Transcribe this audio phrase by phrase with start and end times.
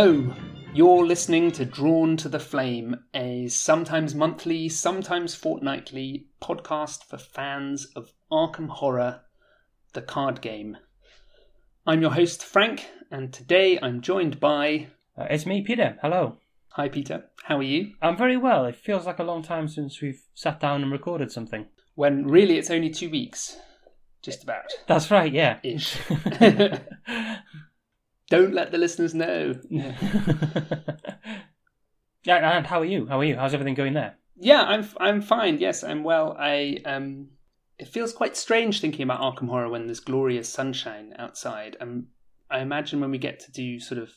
[0.00, 0.32] Hello,
[0.74, 7.86] you're listening to Drawn to the Flame, a sometimes monthly, sometimes fortnightly podcast for fans
[7.96, 9.22] of Arkham Horror,
[9.94, 10.76] the card game.
[11.84, 14.86] I'm your host, Frank, and today I'm joined by.
[15.20, 15.98] Uh, it's me, Peter.
[16.00, 16.36] Hello.
[16.74, 17.24] Hi, Peter.
[17.42, 17.94] How are you?
[18.00, 18.66] I'm very well.
[18.66, 21.66] It feels like a long time since we've sat down and recorded something.
[21.96, 23.56] When really it's only two weeks.
[24.22, 24.70] Just about.
[24.86, 25.58] That's right, yeah.
[25.64, 25.98] Ish.
[28.30, 29.54] Don't let the listeners know.
[29.70, 29.94] yeah,
[32.24, 33.06] and how are you?
[33.06, 33.36] How are you?
[33.36, 34.16] How's everything going there?
[34.36, 35.58] Yeah, I'm I'm fine.
[35.58, 36.36] Yes, I'm well.
[36.38, 37.28] I um,
[37.78, 41.76] it feels quite strange thinking about Arkham Horror when there's glorious sunshine outside.
[41.80, 42.08] Um,
[42.50, 44.10] I imagine when we get to do sort of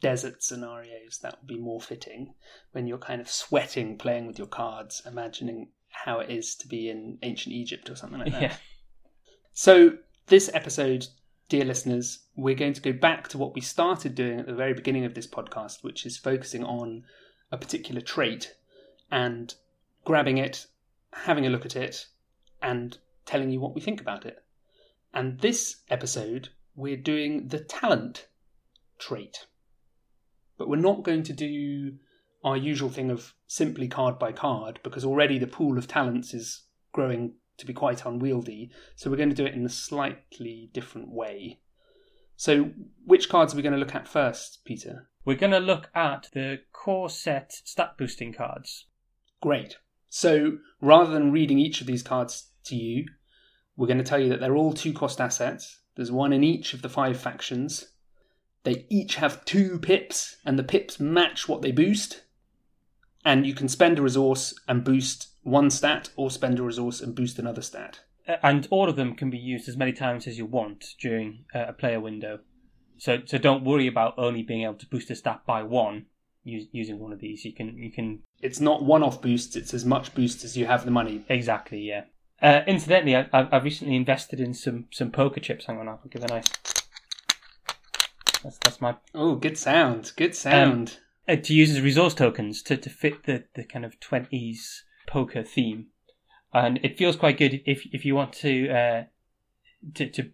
[0.00, 2.34] desert scenarios, that would be more fitting.
[2.72, 6.90] When you're kind of sweating playing with your cards, imagining how it is to be
[6.90, 8.42] in ancient Egypt or something like that.
[8.42, 8.56] Yeah.
[9.52, 11.06] So this episode,
[11.48, 14.74] dear listeners, we're going to go back to what we started doing at the very
[14.74, 17.04] beginning of this podcast, which is focusing on
[17.50, 18.54] a particular trait
[19.10, 19.54] and
[20.04, 20.66] grabbing it,
[21.12, 22.06] having a look at it,
[22.60, 24.44] and telling you what we think about it.
[25.14, 28.28] And this episode, we're doing the talent
[28.98, 29.46] trait.
[30.58, 31.94] But we're not going to do
[32.44, 36.64] our usual thing of simply card by card because already the pool of talents is
[36.92, 38.70] growing to be quite unwieldy.
[38.96, 41.60] So we're going to do it in a slightly different way.
[42.36, 42.70] So,
[43.04, 45.08] which cards are we going to look at first, Peter?
[45.24, 48.86] We're going to look at the core set stat boosting cards.
[49.42, 49.76] Great.
[50.08, 53.06] So, rather than reading each of these cards to you,
[53.76, 55.80] we're going to tell you that they're all two cost assets.
[55.96, 57.88] There's one in each of the five factions.
[58.62, 62.22] They each have two pips, and the pips match what they boost.
[63.24, 67.14] And you can spend a resource and boost one stat, or spend a resource and
[67.14, 68.00] boost another stat.
[68.42, 71.66] And all of them can be used as many times as you want during uh,
[71.68, 72.40] a player window.
[72.98, 76.06] So, so don't worry about only being able to boost a stat by one
[76.44, 77.44] us- using one of these.
[77.44, 80.66] You can, you can It's not one off boosts, it's as much boost as you
[80.66, 81.24] have the money.
[81.28, 82.04] exactly, yeah.
[82.42, 85.66] Uh, incidentally, I, I've, I've recently invested in some some poker chips.
[85.66, 86.46] Hang on, I'll give a nice.
[88.44, 90.12] That's that's my Oh, good sound.
[90.16, 90.98] Good sound.
[91.26, 95.42] uh, to use as resource tokens to, to fit the, the kind of 20s poker
[95.42, 95.86] theme.
[96.54, 99.04] And it feels quite good if if you want to uh,
[99.94, 100.30] to to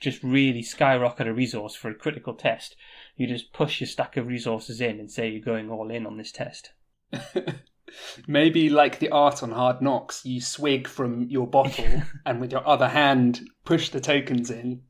[0.00, 2.76] just really skyrocket a resource for a critical test.
[3.16, 6.16] You just push your stack of resources in and say you're going all in on
[6.16, 6.72] this test.
[8.26, 12.66] Maybe like the art on Hard Knocks, you swig from your bottle and with your
[12.66, 14.82] other hand push the tokens in.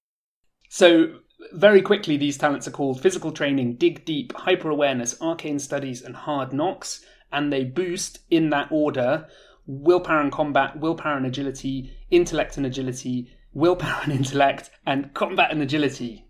[0.68, 1.20] So,
[1.52, 6.14] very quickly, these talents are called Physical Training, Dig Deep, Hyper Awareness, Arcane Studies, and
[6.14, 7.02] Hard Knocks,
[7.32, 9.26] and they boost in that order
[9.66, 15.62] Willpower and Combat, Willpower and Agility, Intellect and Agility, Willpower and Intellect, and Combat and
[15.62, 16.26] Agility.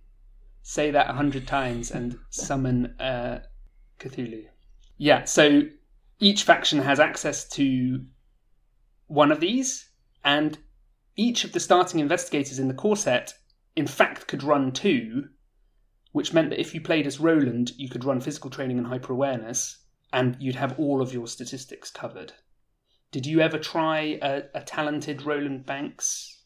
[0.63, 3.41] Say that a hundred times and summon uh,
[3.99, 4.45] Cthulhu.
[4.99, 5.63] Yeah, so
[6.19, 8.05] each faction has access to
[9.07, 9.89] one of these,
[10.23, 10.59] and
[11.17, 13.33] each of the starting investigators in the core set,
[13.75, 15.29] in fact, could run two,
[16.13, 19.15] which meant that if you played as Roland, you could run physical training and hyper
[19.15, 19.79] awareness,
[20.13, 22.33] and you'd have all of your statistics covered.
[23.13, 26.43] Did you ever try a, a talented Roland Banks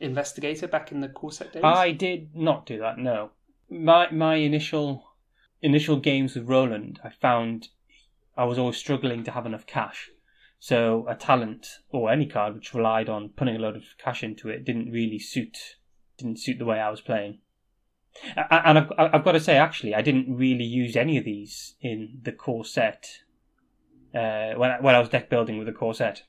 [0.00, 1.62] investigator back in the core set days?
[1.64, 2.98] I did not do that.
[2.98, 3.30] No,
[3.70, 5.04] my my initial
[5.62, 7.68] initial games with Roland, I found
[8.36, 10.10] I was always struggling to have enough cash.
[10.58, 14.48] So a talent or any card which relied on putting a load of cash into
[14.48, 15.76] it didn't really suit
[16.16, 17.38] didn't suit the way I was playing.
[18.36, 22.20] And I've, I've got to say, actually, I didn't really use any of these in
[22.22, 23.08] the core set
[24.14, 26.22] uh, when I, when I was deck building with the core set.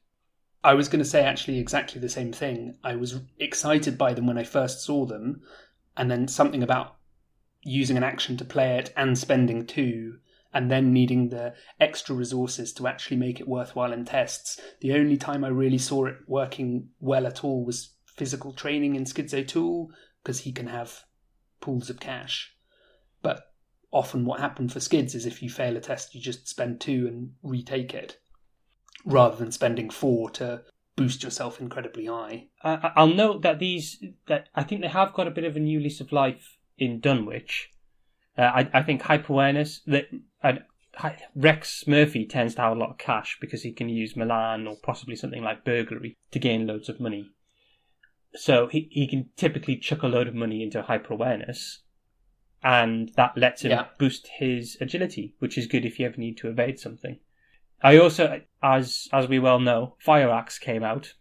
[0.64, 2.76] I was going to say actually exactly the same thing.
[2.84, 5.42] I was excited by them when I first saw them,
[5.96, 6.96] and then something about
[7.62, 10.18] using an action to play it and spending two,
[10.54, 14.60] and then needing the extra resources to actually make it worthwhile in tests.
[14.82, 19.06] The only time I really saw it working well at all was physical training in
[19.06, 19.92] Skids O'Toole,
[20.24, 21.04] because he can have
[21.66, 22.54] pools of cash.
[23.22, 23.52] But
[23.92, 27.08] often what happened for skids is if you fail a test, you just spend two
[27.08, 28.20] and retake it
[29.04, 30.62] rather than spending four to
[30.96, 32.48] boost yourself incredibly high.
[32.64, 35.60] I, I'll note that these that I think they have got a bit of a
[35.60, 37.72] new lease of life in Dunwich.
[38.38, 40.06] Uh, I, I think hyper awareness that
[40.44, 44.68] Hi- Rex Murphy tends to have a lot of cash because he can use Milan
[44.68, 47.32] or possibly something like burglary to gain loads of money.
[48.36, 51.82] So he, he can typically chuck a load of money into hyper awareness,
[52.64, 53.86] and that lets him Yeah.
[53.98, 57.20] boost his agility, which is good if you ever need to evade something.
[57.82, 61.14] I also, as as we well know, Fire Axe came out,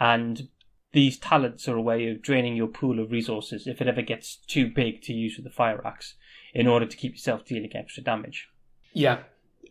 [0.00, 0.48] and
[0.92, 4.36] these talents are a way of draining your pool of resources if it ever gets
[4.36, 6.14] too big to use with the fire axe,
[6.54, 8.48] in order to keep yourself dealing extra damage.
[8.94, 9.18] Yeah,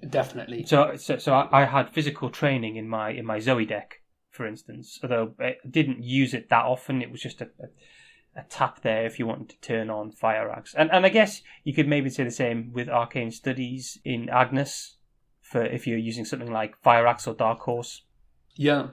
[0.07, 0.63] definitely.
[0.65, 3.96] So, so, so I, I had physical training in my in my Zoe deck,
[4.37, 4.99] for instance.
[5.03, 9.05] Although I didn't use it that often, it was just a, a, a tap there
[9.05, 10.75] if you wanted to turn on fire axe.
[10.77, 14.95] And and I guess you could maybe say the same with arcane studies in Agnes,
[15.41, 18.03] for if you're using something like fire axe or dark horse.
[18.55, 18.89] Yeah.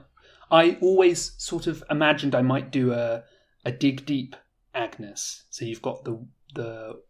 [0.51, 3.23] I always sort of imagined I might do a
[3.63, 4.35] a dig deep
[4.73, 5.43] Agnes.
[5.49, 7.01] So you've got the the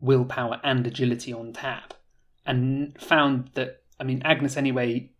[0.00, 1.94] willpower and agility on tap,
[2.44, 5.10] and found that I mean Agnes anyway.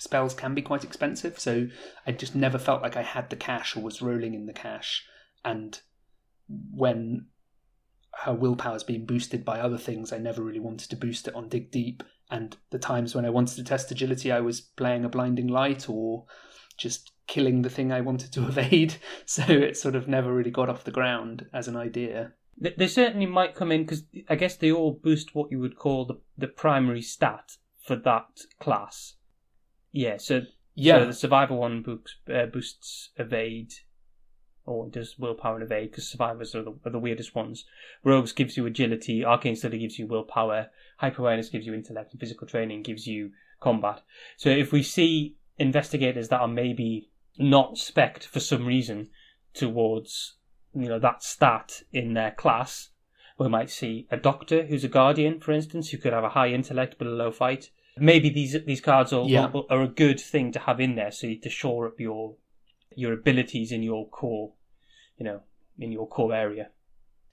[0.00, 1.68] Spells can be quite expensive, so
[2.06, 5.04] I just never felt like I had the cash or was rolling in the cash.
[5.44, 5.78] And
[6.48, 7.26] when
[8.24, 11.50] her willpower's been boosted by other things, I never really wanted to boost it on
[11.50, 12.02] dig deep.
[12.30, 15.86] And the times when I wanted to test agility, I was playing a blinding light
[15.86, 16.24] or
[16.78, 18.94] just killing the thing I wanted to evade.
[19.26, 22.32] So it sort of never really got off the ground as an idea.
[22.56, 26.06] They, certainly might come in because I guess they all boost what you would call
[26.06, 29.14] the the primary stat for that class.
[29.92, 30.42] Yeah, so
[30.74, 33.72] Yeah, So the survivor one boosts, uh, boosts evade,
[34.64, 37.64] or does willpower and evade because survivors are the, are the weirdest ones.
[38.04, 42.20] Rogues gives you agility, arcane study gives you willpower, hyper awareness gives you intellect, and
[42.20, 44.02] physical training gives you combat.
[44.36, 49.08] So if we see investigators that are maybe not spec'd for some reason
[49.54, 50.36] towards
[50.74, 52.90] you know that stat in their class,
[53.38, 56.48] we might see a doctor who's a guardian, for instance, who could have a high
[56.48, 57.70] intellect but a low fight.
[57.98, 59.46] Maybe these these cards are, Yeah.
[59.52, 62.36] are, are a good thing to have in there, so you, to shore up your
[62.96, 64.52] your abilities in your core,
[65.18, 65.42] you know,
[65.78, 66.70] in your core area.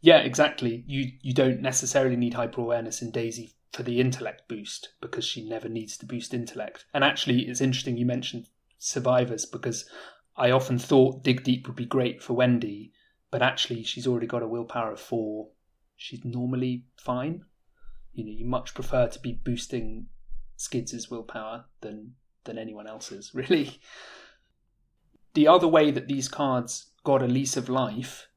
[0.02, 0.84] yeah, exactly.
[0.88, 5.48] You you don't necessarily need hyper awareness in Daisy for the intellect boost because she
[5.48, 6.86] never needs to boost intellect.
[6.94, 8.48] And actually, it's interesting you mentioned
[8.80, 9.90] survivors because
[10.36, 12.92] I often thought dig deep would be great for Wendy,
[13.32, 15.50] but actually she's already got a willpower of four.
[15.96, 17.44] She's normally fine.
[18.14, 20.08] You know, you much prefer to be boosting
[20.58, 23.80] Skids' willpower than than anyone else's, really.
[25.34, 28.28] The other way that these cards got a lease of life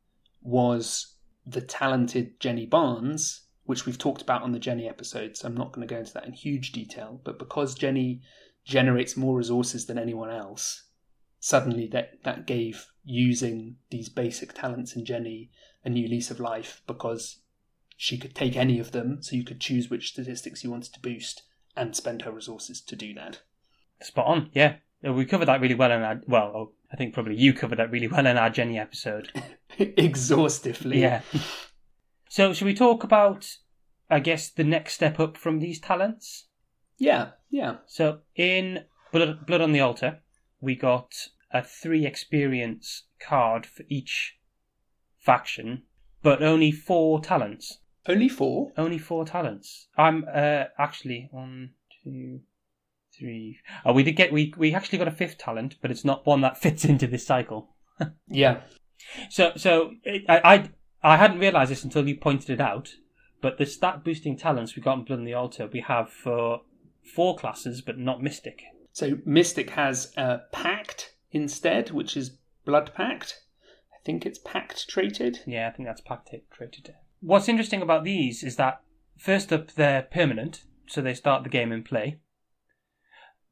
[0.42, 1.14] was
[1.46, 5.72] the talented Jenny Barnes, which we've talked about on the Jenny episode, so I'm not
[5.72, 7.20] going to go into that in huge detail.
[7.24, 8.20] But because Jenny
[8.64, 10.84] generates more resources than anyone else,
[11.38, 15.50] suddenly that, that gave using these basic talents in Jenny
[15.84, 17.38] a new lease of life because
[17.96, 21.00] she could take any of them, so you could choose which statistics you wanted to
[21.00, 21.44] boost
[21.76, 23.40] and spend her resources to do that.
[24.02, 24.76] Spot on, yeah.
[25.06, 27.78] Uh, We covered that really well in our well, oh, I think probably you covered
[27.78, 29.30] that really well in our Jenny episode.
[29.78, 31.00] Exhaustively.
[31.00, 31.22] Yeah.
[32.28, 33.56] So, should we talk about,
[34.08, 36.46] I guess, the next step up from these talents?
[36.96, 37.78] Yeah, yeah.
[37.86, 40.20] So, in Blood, Blood on the Altar,
[40.60, 41.12] we got
[41.52, 44.38] a three experience card for each
[45.18, 45.82] faction,
[46.22, 47.78] but only four talents.
[48.06, 48.72] Only four.
[48.76, 49.88] Only four talents.
[49.96, 51.70] I'm uh, actually one,
[52.02, 52.40] two,
[53.18, 53.58] three.
[53.84, 56.40] Oh, we did get we we actually got a fifth talent, but it's not one
[56.40, 57.74] that fits into this cycle.
[58.28, 58.60] Yeah.
[59.28, 60.70] So, so it, I, I
[61.12, 62.94] I hadn't realised this until you pointed it out.
[63.42, 66.60] But the stat boosting talents we got in Blood on the Altar, we have for
[67.02, 68.62] four classes, but not Mystic.
[68.92, 73.40] So Mystic has a Pact instead, which is Blood Pact.
[73.92, 75.40] I think it's Pact traded.
[75.46, 76.94] Yeah, I think that's Pactate created.
[77.20, 78.80] What's interesting about these is that
[79.18, 82.18] first up, they're permanent, so they start the game in play.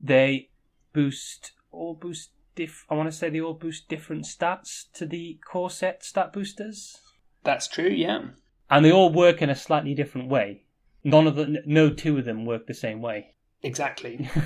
[0.00, 0.50] They
[0.92, 2.84] boost all boost diff.
[2.88, 6.98] I want to say they all boost different stats to the core set stat boosters,
[7.44, 8.28] That's true, yeah.
[8.70, 10.64] and they all work in a slightly different way.
[11.04, 13.34] None of the no two of them work the same way.
[13.62, 14.28] Exactly.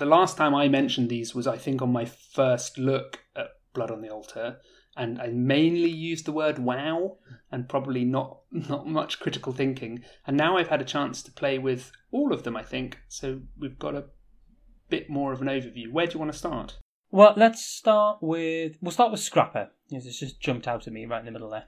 [0.00, 3.90] The last time I mentioned these was, I think, on my first look at Blood
[3.90, 4.56] on the Altar,
[4.96, 7.18] and I mainly used the word wow
[7.50, 10.04] and probably not not much critical thinking.
[10.26, 13.40] And now I've had a chance to play with all of them, I think, so
[13.58, 14.06] we've got a
[14.88, 15.90] bit more of an overview.
[15.90, 16.78] Where do you want to start?
[17.10, 19.70] well, let's start with we'll start with Scrapper.
[19.90, 21.64] It's just jumped out at me right in the middle there.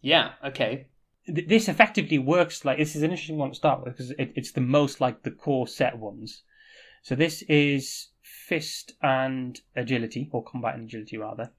[0.00, 0.88] Yeah, okay.
[1.26, 4.52] this effectively works like this is an interesting one to start with because it, it's
[4.52, 6.42] the most like the core set ones.
[7.02, 11.50] So this is fist and agility, or combat and agility rather.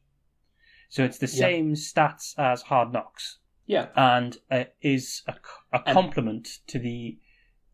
[0.89, 1.31] So it's the Yeah.
[1.47, 5.35] same stats as Hard Knocks, Yeah, and uh, is a,
[5.73, 7.19] And- complement to the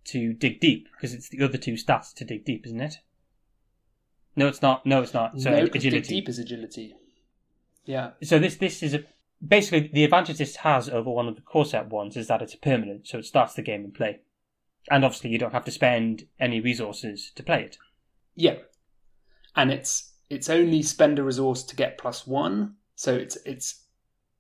[0.06, 2.96] to dig deep because it's the other two stats to dig deep, isn't it?
[4.36, 4.86] No, it's not.
[4.86, 5.40] No, it's not.
[5.40, 6.04] So no, 'cause Dig.
[6.08, 6.96] Deep is agility.
[7.86, 9.04] Yeah, So this this is a
[9.46, 12.56] basically the advantage this has over one of the core set ones is that it's
[12.56, 14.22] permanent, so it starts the game in play,
[14.90, 17.78] and obviously you don't have to spend any resources to play it.
[18.36, 18.56] yeah,
[19.56, 22.76] and it's it's only spend a resource to get plus one.
[23.04, 23.84] So it's it's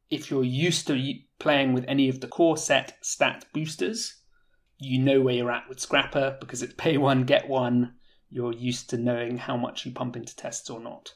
[0.10, 4.22] if you're used to playing with any of the core set stat boosters,
[4.77, 7.96] you know where you're at with Scrapper because it's pay one, get one.
[8.29, 11.13] You're used to knowing how much you pump into tests or not.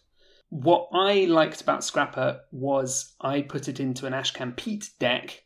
[0.49, 5.45] What I liked about Scrapper was I put it into an Ashcan Pete deck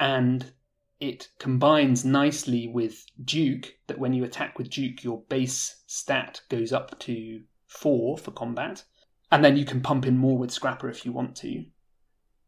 [0.00, 0.52] and
[0.98, 6.72] it combines nicely with Duke, that when you attack with Duke, your base stat goes
[6.72, 8.82] up to four for combat.
[9.32, 11.64] And then you can pump in more with Scrapper if you want to.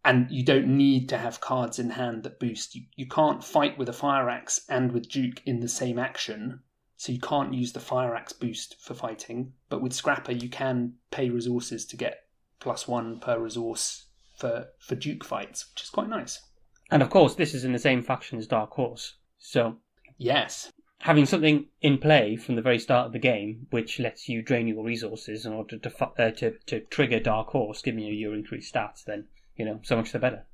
[0.04, 2.74] And you don't need to have cards in hand that boost.
[2.74, 6.60] You, you can't fight with a Fire Axe and with Duke in the same action,
[6.98, 9.54] so you can't use the Fire Axe boost for fighting.
[9.70, 12.26] But with Scrapper, you can pay resources to get
[12.60, 14.04] plus one per resource
[14.36, 16.42] for, for Duke fights, which is quite nice.
[16.90, 19.14] And of course, this is in the same faction as Dark Horse.
[19.38, 19.76] So,
[20.18, 20.70] yes,
[21.04, 24.66] having something in play from the very start of the game, which lets you drain
[24.66, 28.72] your resources in order to uh, to, to trigger Dark Horse, giving you your increased
[28.72, 30.46] stats, then you know so much the better.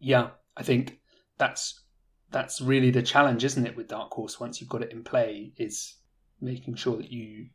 [0.00, 0.98] Yeah, I think
[1.38, 1.84] that's
[2.32, 4.40] that's really the challenge, isn't it, with Dark Horse?
[4.40, 5.98] Once you've got it in play, is
[6.40, 7.50] making sure that you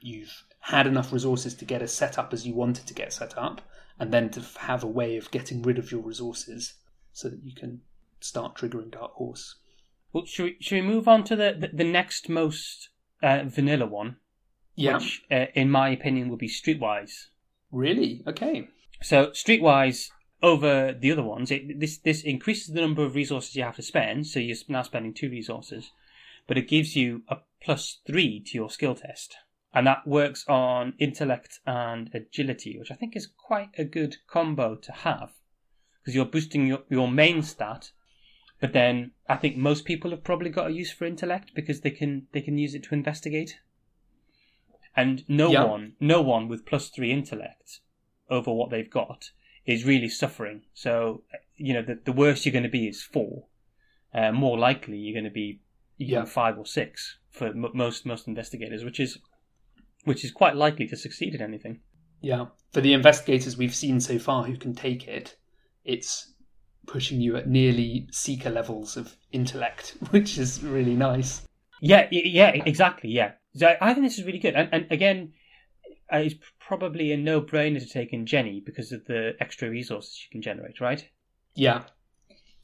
[0.00, 3.36] you've had enough resources to get as set up as you wanted to get set
[3.36, 3.62] up,
[3.98, 6.74] and then to have a way of getting rid of your resources
[7.12, 7.80] so that you can
[8.20, 9.56] start triggering Dark Horse.
[10.12, 12.88] Well, should we, should we move on to the, the, the next most
[13.22, 14.16] uh, vanilla one?
[14.74, 14.94] Yeah.
[14.94, 17.26] Which, uh, in my opinion, would be Streetwise.
[17.70, 18.22] Really?
[18.26, 18.68] Okay.
[19.02, 20.10] So, Streetwise
[20.42, 23.82] over the other ones, it, this this increases the number of resources you have to
[23.82, 24.26] spend.
[24.26, 25.90] So you're now spending two resources,
[26.46, 29.36] but it gives you a plus three to your skill test,
[29.74, 34.76] and that works on intellect and agility, which I think is quite a good combo
[34.76, 35.32] to have
[36.00, 37.90] because you're boosting your, your main stat.
[38.60, 41.90] But then I think most people have probably got a use for intellect because they
[41.90, 43.58] can they can use it to investigate.
[44.96, 45.64] And no yeah.
[45.64, 47.80] one, no one with plus three intellect
[48.28, 49.30] over what they've got
[49.64, 50.62] is really suffering.
[50.74, 51.22] So
[51.56, 53.46] you know the the worst you're going to be is four.
[54.12, 55.60] Uh, more likely you're going to be
[55.96, 56.24] you yeah.
[56.24, 59.18] five or six for m- most most investigators, which is
[60.04, 61.80] which is quite likely to succeed at anything.
[62.20, 65.36] Yeah, for the investigators we've seen so far who can take it,
[65.84, 66.32] it's
[66.90, 71.42] pushing you at nearly seeker levels of intellect, which is really nice.
[71.80, 73.10] Yeah, yeah, exactly.
[73.10, 74.54] Yeah, so I think this is really good.
[74.54, 75.32] And, and again,
[76.12, 80.30] uh, it's probably a no-brainer to take in Jenny because of the extra resources you
[80.32, 81.08] can generate, right?
[81.54, 81.84] Yeah.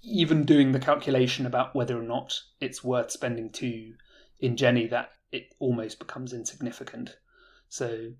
[0.02, 3.94] Even doing the calculation about whether or not it's worth spending two
[4.40, 7.16] in Jenny, that it almost becomes insignificant.
[7.68, 8.12] So,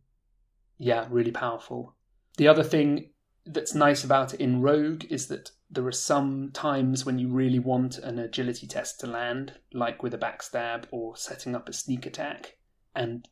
[0.78, 1.94] yeah, really powerful.
[2.38, 3.10] The other thing
[3.47, 7.59] that's nice about it in Rogue is that there are some times when you really
[7.59, 12.07] want an agility test to land, like with a backstab or setting up a sneak
[12.07, 12.57] attack,
[12.95, 13.29] and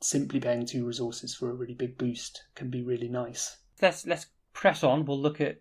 [0.00, 3.58] simply paying two resources for a really big boost can be really nice.
[3.80, 5.04] Let's let's press on.
[5.04, 5.60] We'll look at.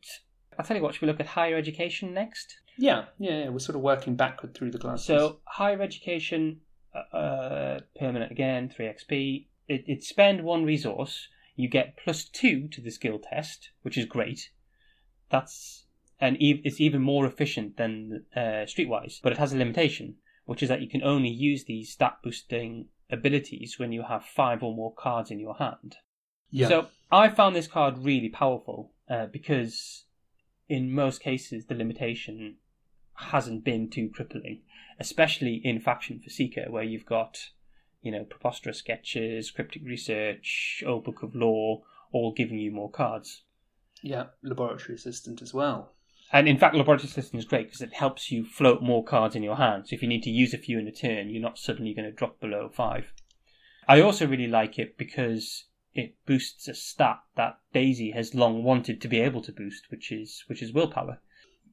[0.58, 0.94] I'll tell you what.
[0.94, 2.58] Should we look at higher education next?
[2.78, 3.50] Yeah, yeah, yeah.
[3.50, 5.06] We're sort of working backward through the classes.
[5.06, 6.62] So higher education,
[6.94, 9.48] uh, uh permanent again, three XP.
[9.68, 14.06] It, it spend one resource you get plus two to the skill test, which is
[14.06, 14.50] great.
[15.30, 15.86] That's
[16.20, 20.70] and it's even more efficient than uh, Streetwise, but it has a limitation, which is
[20.70, 24.94] that you can only use these stat boosting abilities when you have five or more
[24.94, 25.98] cards in your hand.
[26.50, 26.70] Yeah.
[26.70, 30.06] So I found this card really powerful uh, because
[30.70, 32.58] in most cases the limitation
[33.16, 34.62] hasn't been too crippling,
[35.00, 37.50] especially in Faction for Seeker, where you've got
[38.06, 41.82] you know, preposterous sketches, cryptic research, old book of lore,
[42.12, 43.42] all giving you more cards.
[44.04, 45.94] Yeah, laboratory assistant as well.
[46.32, 49.42] And in fact, laboratory assistant is great because it helps you float more cards in
[49.42, 49.88] your hand.
[49.88, 52.06] So if you need to use a few in a turn, you're not suddenly going
[52.06, 53.12] to drop below five.
[53.88, 59.02] I also really like it because it boosts a stat that Daisy has long wanted
[59.02, 61.22] to be able to boost, which is which is willpower.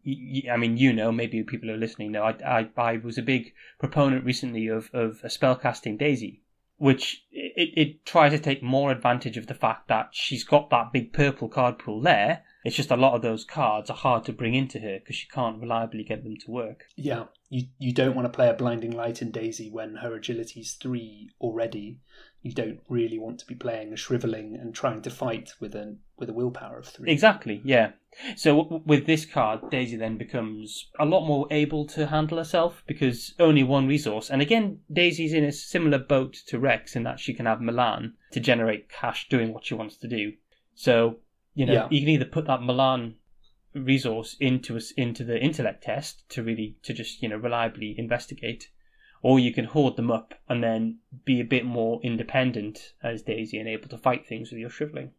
[0.05, 3.53] I mean, you know, maybe people are listening know, I, I, I was a big
[3.79, 6.43] proponent recently of, of a spellcasting Daisy,
[6.77, 10.93] which it, it tries to take more advantage of the fact that she's got that
[10.93, 12.43] big purple card pool there.
[12.65, 15.29] It's just a lot of those cards are hard to bring into her because she
[15.29, 16.85] can't reliably get them to work.
[16.97, 20.75] Yeah, you you don't want to play a blinding light in Daisy when her agility's
[20.75, 21.99] three already.
[22.43, 25.97] You don't really want to be playing a shriveling and trying to fight with a
[26.19, 27.11] with a willpower of three.
[27.11, 27.61] Exactly.
[27.65, 27.93] Yeah.
[28.37, 32.83] So w- with this card, Daisy then becomes a lot more able to handle herself
[32.87, 34.29] because only one resource.
[34.29, 38.15] And again, Daisy's in a similar boat to Rex in that she can have Milan
[38.33, 40.33] to generate cash doing what she wants to do.
[40.75, 41.19] So
[41.55, 41.89] you know, yeah.
[41.91, 43.17] you can either put that Milan
[43.75, 48.71] resource into us into the intellect test to really to just you know reliably investigate,
[49.23, 53.59] or you can hoard them up and then be a bit more independent as Daisy
[53.59, 55.13] and able to fight things with your shriveling.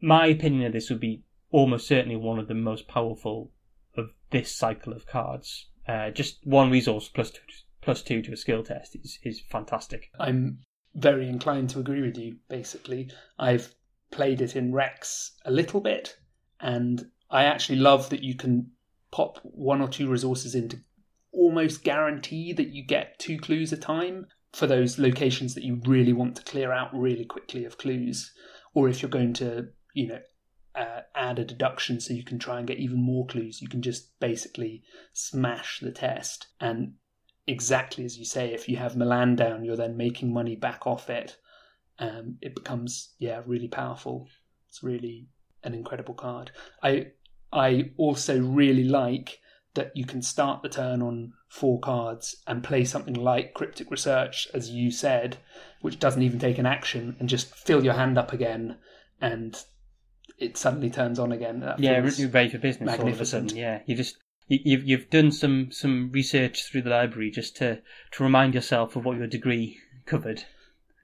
[0.00, 3.50] My opinion of this would be almost certainly one of the most powerful
[3.96, 5.66] of this cycle of cards.
[5.86, 7.40] Uh, just one resource plus two,
[7.80, 10.10] plus two to a skill test is, is fantastic.
[10.20, 10.60] I'm
[10.94, 13.10] very inclined to agree with you, basically.
[13.38, 13.74] I've
[14.10, 16.16] played it in Rex a little bit,
[16.60, 18.70] and I actually love that you can
[19.10, 20.78] pop one or two resources in to
[21.32, 26.12] almost guarantee that you get two clues a time for those locations that you really
[26.12, 28.32] want to clear out really quickly of clues.
[28.74, 30.20] Or if you're going to, you know,
[30.74, 33.82] uh, add a deduction so you can try and get even more clues, you can
[33.82, 34.82] just basically
[35.12, 36.48] smash the test.
[36.60, 36.94] And
[37.46, 41.10] exactly as you say, if you have Milan down, you're then making money back off
[41.10, 41.36] it.
[41.98, 44.28] Um, it becomes yeah really powerful.
[44.68, 45.26] It's really
[45.64, 46.52] an incredible card.
[46.82, 47.08] I
[47.52, 49.40] I also really like
[49.74, 54.48] that you can start the turn on four cards and play something like Cryptic Research,
[54.52, 55.36] as you said,
[55.80, 58.76] which doesn't even take an action, and just fill your hand up again,
[59.20, 59.62] and
[60.38, 61.60] it suddenly turns on again.
[61.60, 63.56] That yeah, you're ready for business all of a sudden.
[63.56, 67.80] Yeah, you just you- you've you've done some some research through the library just to
[68.12, 70.44] to remind yourself of what your degree covered.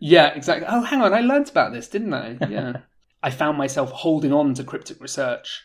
[0.01, 0.67] Yeah, exactly.
[0.69, 2.37] Oh, hang on, I learnt about this, didn't I?
[2.49, 2.79] Yeah.
[3.23, 5.63] I found myself holding on to Cryptic Research,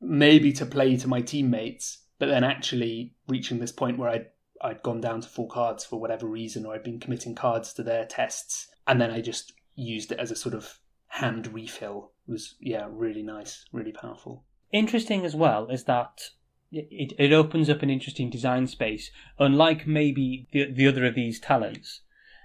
[0.00, 4.26] maybe to play to my teammates, but then actually reaching this point where I'd
[4.60, 7.82] I'd gone down to full cards for whatever reason, or I'd been committing cards to
[7.82, 10.78] their tests, and then I just used it as a sort of
[11.08, 12.12] hand refill.
[12.26, 14.44] It was yeah, really nice, really powerful.
[14.72, 16.30] Interesting as well is that
[16.72, 21.38] it, it opens up an interesting design space, unlike maybe the, the other of these
[21.38, 22.00] talents,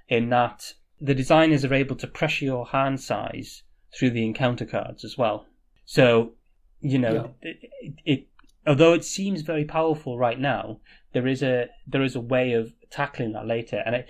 [0.07, 3.63] in that the designers are able to pressure your hand size
[3.97, 5.45] through the encounter cards as well.
[5.85, 6.33] So,
[6.81, 7.69] you know, it,
[8.05, 8.27] it,
[8.65, 10.79] although it seems very powerful right now,
[11.13, 14.09] there is a there is a way of tackling that later, and it,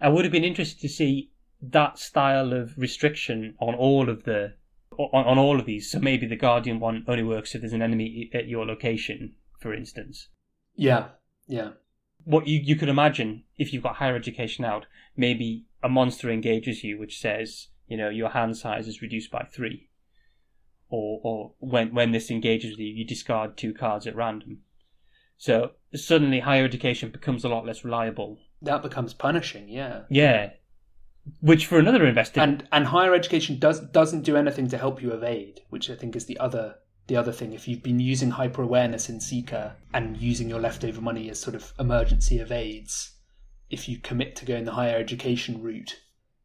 [0.00, 4.54] I would have been interested to see that style of restriction on all of the
[4.98, 5.90] on, on all of these.
[5.90, 9.72] So maybe the Guardian one only works if there's an enemy at your location, for
[9.72, 10.28] instance.
[10.74, 11.08] Yeah,
[11.46, 11.70] yeah,
[12.24, 16.82] What you you could imagine if you've got higher education out, maybe a monster engages
[16.82, 19.88] you, which says, you know, your hand size is reduced by three,
[20.92, 24.58] or or when when this engages with you, you discard two cards at random.
[25.38, 28.38] So suddenly, higher education becomes a lot less reliable.
[28.60, 29.68] that becomes punishing.
[29.68, 30.50] Yeah, Yeah,
[31.40, 35.12] which for another investor, and and higher education does doesn't do anything to help you
[35.12, 36.76] evade, which I think is the other
[37.08, 37.52] the other thing.
[37.52, 41.56] If you've been using hyper awareness in Seeker and using your leftover money as sort
[41.56, 43.16] of emergency evades,
[43.70, 45.96] if you commit to going the higher education route,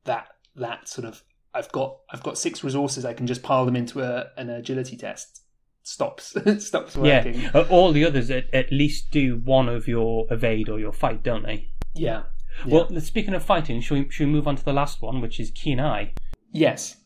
[0.06, 3.76] that that sort of I've got I've got six resources I can just pile them
[3.76, 5.42] into a, an agility test
[5.84, 7.42] stops stops working.
[7.42, 10.92] yeah, Uh, all the others at, at least do one of your evade or your
[10.94, 11.70] fight, don't they?
[11.96, 12.24] Yeah.
[12.66, 15.40] Well, speaking of fighting, should we, should we move on to the last one, which
[15.40, 16.14] is Keen Eye?
[16.52, 16.98] Yes.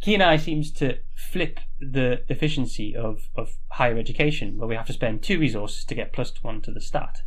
[0.00, 4.92] Keen Eye seems to flip the efficiency of, of higher education, where we have to
[4.92, 7.18] spend two resources to get plus one to the stat.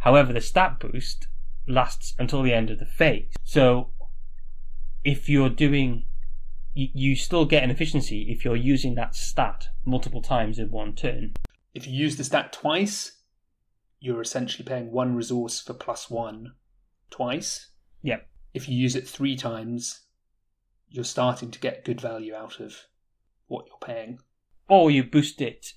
[0.00, 1.28] However, the stat boost
[1.66, 3.30] lasts until the end of the phase.
[3.44, 3.92] So,
[5.04, 6.04] if you're doing,
[6.78, 10.94] you, you still get an efficiency if you're using that stat multiple times in one
[10.94, 11.34] turn.
[11.74, 13.18] If you use the stat twice,
[13.98, 16.52] you're essentially paying one resource for plus one
[17.10, 17.70] twice.
[18.02, 18.28] Yep.
[18.54, 20.02] If you use it three times,
[20.88, 22.84] you're starting to get good value out of
[23.48, 24.20] what you're paying.
[24.68, 25.72] Or you boost it.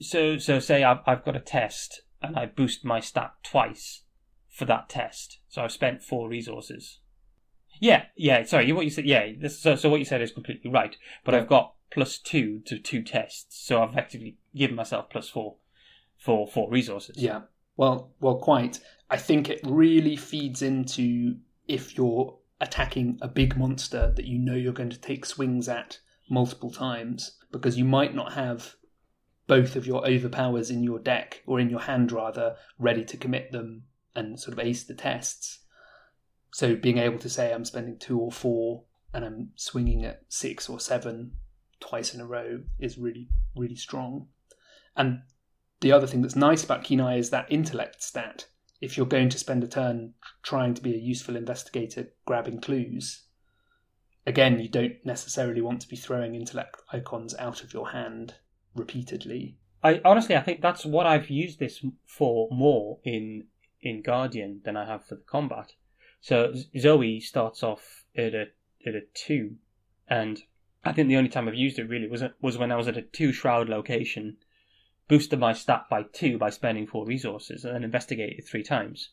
[0.00, 4.02] So, so say I've, I've got a test and I boost my stat twice
[4.48, 5.38] for that test.
[5.48, 6.98] So I've spent four resources.
[7.80, 8.44] Yeah, yeah.
[8.44, 9.06] Sorry, what you said.
[9.06, 10.96] Yeah, this, so so what you said is completely right.
[11.24, 11.40] But Yeah.
[11.40, 15.56] I've got plus two to two tests, so I've effectively given myself plus four
[16.16, 17.16] for four resources.
[17.18, 17.40] Yeah.
[17.76, 18.80] Well, well, quite.
[19.08, 24.54] I think it really feeds into if you're attacking a big monster that you know
[24.54, 28.74] you're going to take swings at multiple times, because you might not have
[29.46, 33.50] both of your overpowers in your deck or in your hand rather ready to commit
[33.50, 33.82] them
[34.14, 35.59] and sort of ace the tests.
[36.52, 40.68] So being able to say I'm spending two or four and I'm swinging at six
[40.68, 41.32] or seven
[41.80, 44.28] twice in a row is really really strong.
[44.96, 45.22] And
[45.80, 48.46] the other thing that's nice about Eye is that intellect stat.
[48.80, 53.24] If you're going to spend a turn trying to be a useful investigator grabbing clues,
[54.26, 58.34] again, you don't necessarily want to be throwing intellect icons out of your hand
[58.74, 59.56] repeatedly.
[59.82, 63.46] I honestly, I think that's what I've used this for more in
[63.82, 65.72] in Guardian than I have for the combat.
[66.20, 68.46] So Zoe starts off at a
[68.86, 69.56] at a two,
[70.08, 70.42] and
[70.84, 72.96] I think the only time I've used it really was was when I was at
[72.96, 74.36] a two shroud location,
[75.08, 79.10] boosted my stat by two by spending four resources, and then investigated three times,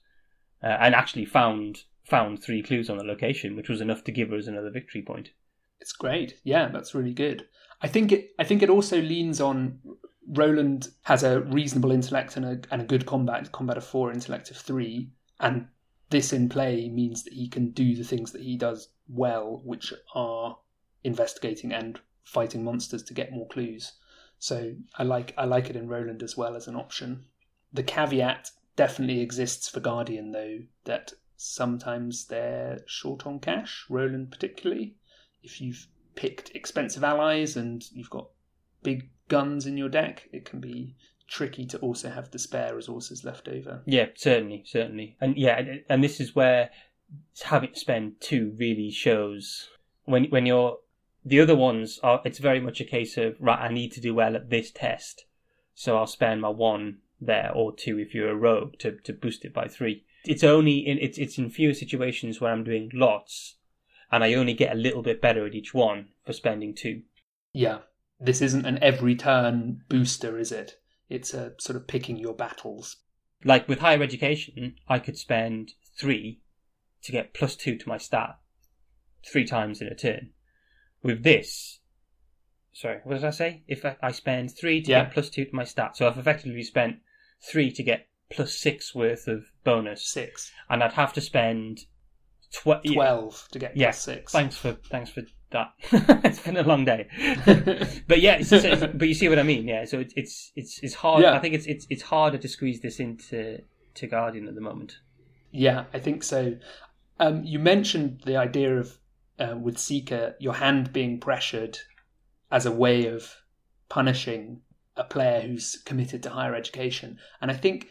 [0.61, 4.31] uh, and actually found found three clues on the location, which was enough to give
[4.31, 5.31] us another victory point.
[5.79, 6.39] It's great.
[6.43, 7.47] Yeah, that's really good.
[7.81, 8.31] I think it.
[8.39, 9.79] I think it also leans on
[10.27, 14.51] Roland has a reasonable intellect and a and a good combat combat of four, intellect
[14.51, 15.67] of three, and
[16.09, 19.93] this in play means that he can do the things that he does well, which
[20.13, 20.57] are
[21.03, 23.93] investigating and fighting monsters to get more clues.
[24.39, 27.25] So I like I like it in Roland as well as an option.
[27.73, 34.95] The caveat definitely exists for Guardian though that sometimes they're short on cash, Roland particularly.
[35.43, 38.29] If you've picked expensive allies and you've got
[38.83, 40.95] big guns in your deck, it can be
[41.27, 43.81] tricky to also have the spare resources left over.
[43.85, 46.69] Yeah, certainly, certainly, and yeah, and this is where
[47.43, 49.69] having to spend two really shows
[50.05, 50.77] when when you're
[51.23, 52.21] the other ones are.
[52.25, 53.59] It's very much a case of right.
[53.59, 55.25] I need to do well at this test,
[55.75, 59.45] so I'll spend my one there or two if you're a rogue to to boost
[59.45, 60.05] it by three.
[60.25, 63.55] It's only in it's it's in fewer situations where I'm doing lots,
[64.11, 67.03] and I only get a little bit better at each one for spending two.
[67.53, 67.79] Yeah,
[68.19, 70.79] this isn't an every turn booster, is it?
[71.09, 72.97] It's a sort of picking your battles.
[73.43, 76.41] Like with higher education, I could spend three
[77.03, 78.37] to get plus two to my stat
[79.31, 80.31] three times in a turn.
[81.03, 81.79] With this,
[82.73, 83.63] sorry, what did I say?
[83.67, 85.03] If I, I spend three to Yeah.
[85.05, 86.97] get plus two to my stat, so I've effectively spent
[87.41, 90.51] three to get plus six worth of bonus, Six.
[90.69, 91.81] and I'd have to spend
[92.51, 94.31] tw- yeah, Twelve to get Yeah, plus six.
[94.33, 95.73] Thanks for thanks for that.
[96.23, 97.07] it's been a long day,
[98.07, 99.67] but yeah, it's, it's, but you see what I mean.
[99.67, 101.23] Yeah, so it's it's it's it's hard.
[101.23, 101.33] Yeah.
[101.33, 103.61] I think it's it's it's harder to squeeze this into
[103.95, 104.99] to Guardian at the moment.
[105.51, 106.57] Yeah, I think so.
[107.19, 108.97] Um, you mentioned the idea of
[109.39, 111.79] uh, with Seeker, your hand being pressured
[112.51, 113.35] as a way of
[113.89, 114.61] punishing
[114.95, 117.87] a player who's committed to higher education, and I think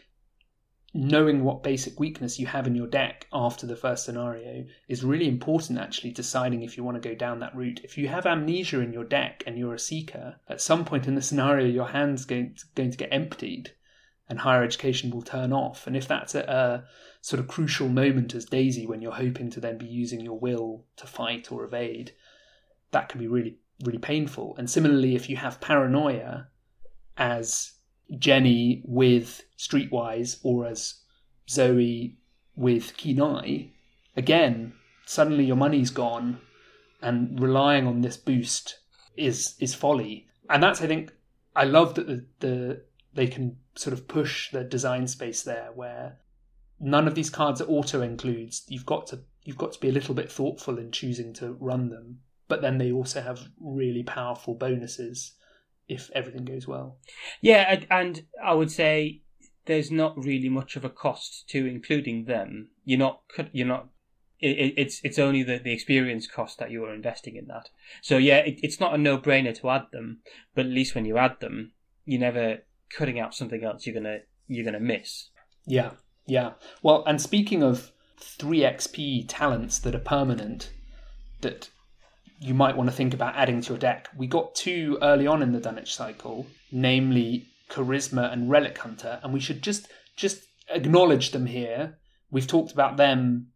[0.97, 5.27] knowing what basic weakness you have in your deck after the first scenario is really
[5.27, 7.79] important actually deciding if you want to go down that route.
[7.83, 11.13] If you have amnesia in your deck and you're a seeker at some point in
[11.13, 13.73] the scenario your hand's going to, going to get emptied
[14.27, 15.85] and higher education will turn off.
[15.85, 16.85] And if that's at a
[17.21, 20.83] sort of crucial moment as daisy when you're hoping to then be using your will
[20.95, 22.13] to fight or evade
[22.89, 24.55] that can be really really painful.
[24.57, 26.47] And similarly if you have paranoia
[27.17, 27.73] as
[28.17, 31.01] Jenny with Streetwise or as
[31.49, 32.17] Zoe
[32.55, 33.71] with Keen Eye,
[34.15, 34.73] again,
[35.05, 36.39] suddenly your money's gone
[37.01, 38.79] and relying on this boost
[39.15, 40.27] is is folly.
[40.49, 41.11] And that's I think
[41.55, 42.81] I love that the, the
[43.13, 46.19] they can sort of push the design space there where
[46.79, 48.63] none of these cards are auto includes.
[48.67, 51.89] You've got to you've got to be a little bit thoughtful in choosing to run
[51.89, 52.19] them.
[52.47, 55.33] But then they also have really powerful bonuses
[55.87, 56.97] if everything goes well.
[57.41, 59.21] Yeah, and- and I would say
[59.65, 62.69] there's not really much of a cost to including them.
[62.85, 63.21] You're not
[63.51, 63.89] you're not.
[64.39, 67.69] It, it- it's it's only the, the experience cost that you are investing in that.
[68.01, 70.19] So yeah, it, it's not a no brainer to add them,
[70.55, 71.71] but at least when you add them,
[72.05, 75.29] you're never cutting out something else you're gonna you're gonna miss.
[75.65, 75.91] Yeah,
[76.25, 76.53] yeah.
[76.83, 80.71] Well, and speaking of 3xp talents that are permanent,
[81.41, 81.69] that
[82.39, 85.41] you might want to think about adding to your deck, we got two early on
[85.41, 91.31] in the Dunwich cycle, namely Charisma and Relic Hunter, and we should just just acknowledge
[91.31, 91.97] them here.
[92.29, 93.47] We've talked about them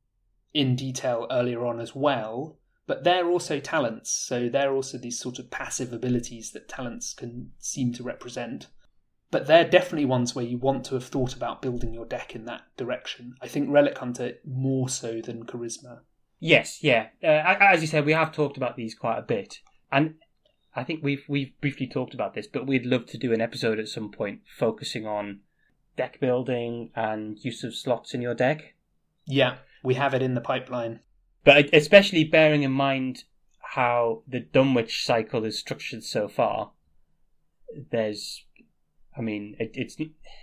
[0.54, 5.40] in detail earlier on as well, but they're also talents, so they're also these sort
[5.40, 8.68] of passive abilities that talents can seem to represent
[9.32, 12.46] but they're definitely ones where you want to have thought about building your deck in
[12.46, 13.34] that direction.
[13.42, 16.02] I think Relic Hunter more so than Charisma.
[16.44, 17.10] Yes, yeah.
[17.24, 19.60] Uh, as you said, we have talked about these quite a bit,
[19.92, 20.16] and
[20.76, 23.78] I think we've we've briefly talked about this, but we'd love to do an episode
[23.78, 25.42] at some point focusing on
[25.96, 28.74] deck building and use of slots in your deck.
[29.24, 31.02] Yeah, we have it in the pipeline.
[31.44, 33.26] But especially bearing in mind
[33.60, 36.72] how the Dunwich cycle is structured so far,
[37.92, 38.46] there's,
[39.16, 39.96] I mean, it, it's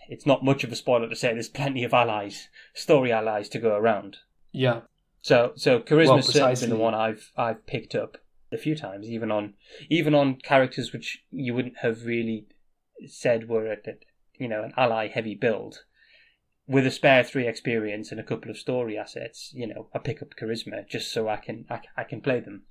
[0.09, 3.59] it's not much of a spoiler to say there's plenty of allies, story allies to
[3.59, 4.19] go around.
[4.53, 4.83] Yeah,
[5.29, 8.17] So so charisma's Well, certainly been the one I've I've picked up
[8.51, 9.55] a few times, even on
[9.91, 12.47] even on characters which you wouldn't have really
[13.07, 13.79] said were a-
[14.39, 15.85] you know an ally heavy build.
[16.67, 20.21] With a spare three experience and a couple of story assets, you know, I pick
[20.23, 22.65] up charisma just so I can I, I can play them.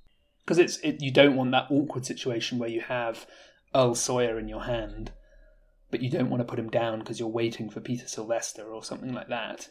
[0.44, 3.26] because it's it, you don't want that awkward situation where you have
[3.74, 5.12] Earl Sawyer in your hand,
[5.90, 8.82] but you don't want to put him down because you're waiting for Peter Sylvester or
[8.84, 9.68] something like that,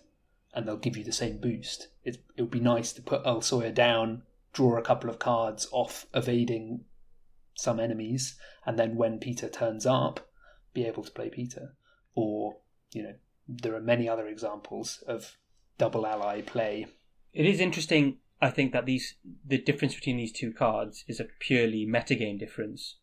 [0.54, 1.88] and they'll give you the same boost.
[2.04, 5.68] It it would be nice to put Earl Sawyer down, draw a couple of cards
[5.72, 6.86] off evading
[7.56, 10.30] some enemies, and then when Peter turns up,
[10.74, 11.76] be able to play Peter.
[12.16, 12.58] Or
[12.92, 13.16] you know,
[13.48, 15.38] there are many other examples of
[15.78, 16.88] double ally play
[17.34, 21.28] It is interesting, I think, that these the difference between these two cards is a
[21.40, 22.98] purely metagame difference,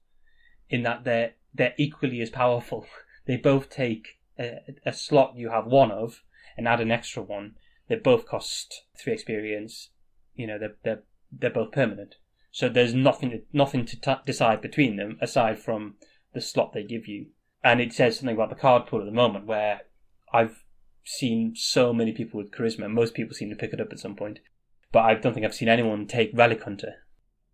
[0.69, 2.87] in that they're they're equally as powerful.
[3.27, 6.23] They both take a, a slot you have one of
[6.57, 7.55] and add an extra one.
[7.89, 9.91] They both cost three experience.
[10.35, 12.17] You know, they're they're they're both permanent.
[12.51, 15.95] So there's nothing nothing to t- decide between them aside from
[16.33, 17.27] the slot they give you.
[17.63, 19.83] And it says something about the card pool at the moment where
[20.33, 20.65] I've
[21.05, 22.91] seen so many people with charisma.
[22.91, 24.41] Most people seem to pick it up at some point,
[24.93, 26.95] but I don't think I've seen anyone take Relic Hunter.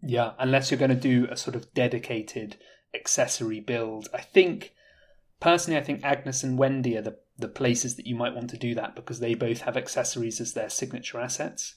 [0.03, 2.57] Yeah, unless you're going to do a sort of dedicated
[2.95, 4.09] accessory build.
[4.15, 4.73] I think
[5.41, 8.59] personally, I think Agnes and Wendy are the the places that you might want to
[8.59, 11.76] do that because they both have accessories as their signature assets.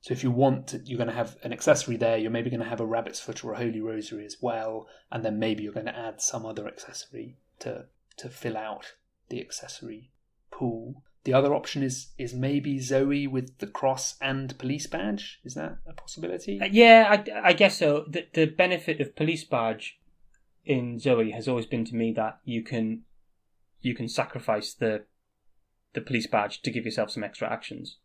[0.00, 2.16] So if you want, to, you're going to have an accessory there.
[2.16, 5.24] You're maybe going to have a rabbit's foot or a holy rosary as well, and
[5.24, 8.94] then maybe you're going to add some other accessory to to fill out
[9.28, 10.10] the accessory
[10.50, 11.02] pool.
[11.24, 15.38] The other option is is maybe Zoe with the cross and police badge.
[15.44, 16.60] Is that a possibility?
[16.60, 18.06] Uh, yeah, I, I guess so.
[18.08, 19.98] The, the benefit of police badge
[20.64, 23.02] in Zoe has always been to me that you can
[23.80, 25.04] you can sacrifice the
[25.92, 27.98] the police badge to give yourself some extra actions.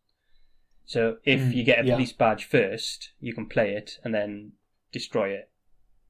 [0.86, 1.94] So if Mm, you get a yeah.
[1.94, 4.52] police badge first, you can play it and then
[4.92, 5.50] destroy it.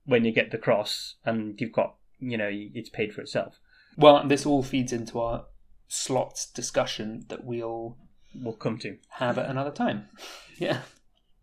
[0.04, 3.58] When you get the cross and you've got, you know, it's paid for itself.
[3.98, 5.46] Well, this all feeds into our
[5.88, 7.96] slots discussion that we'll
[8.34, 8.98] We'll come to.
[9.10, 10.08] have at another time.
[10.58, 10.80] Yeah.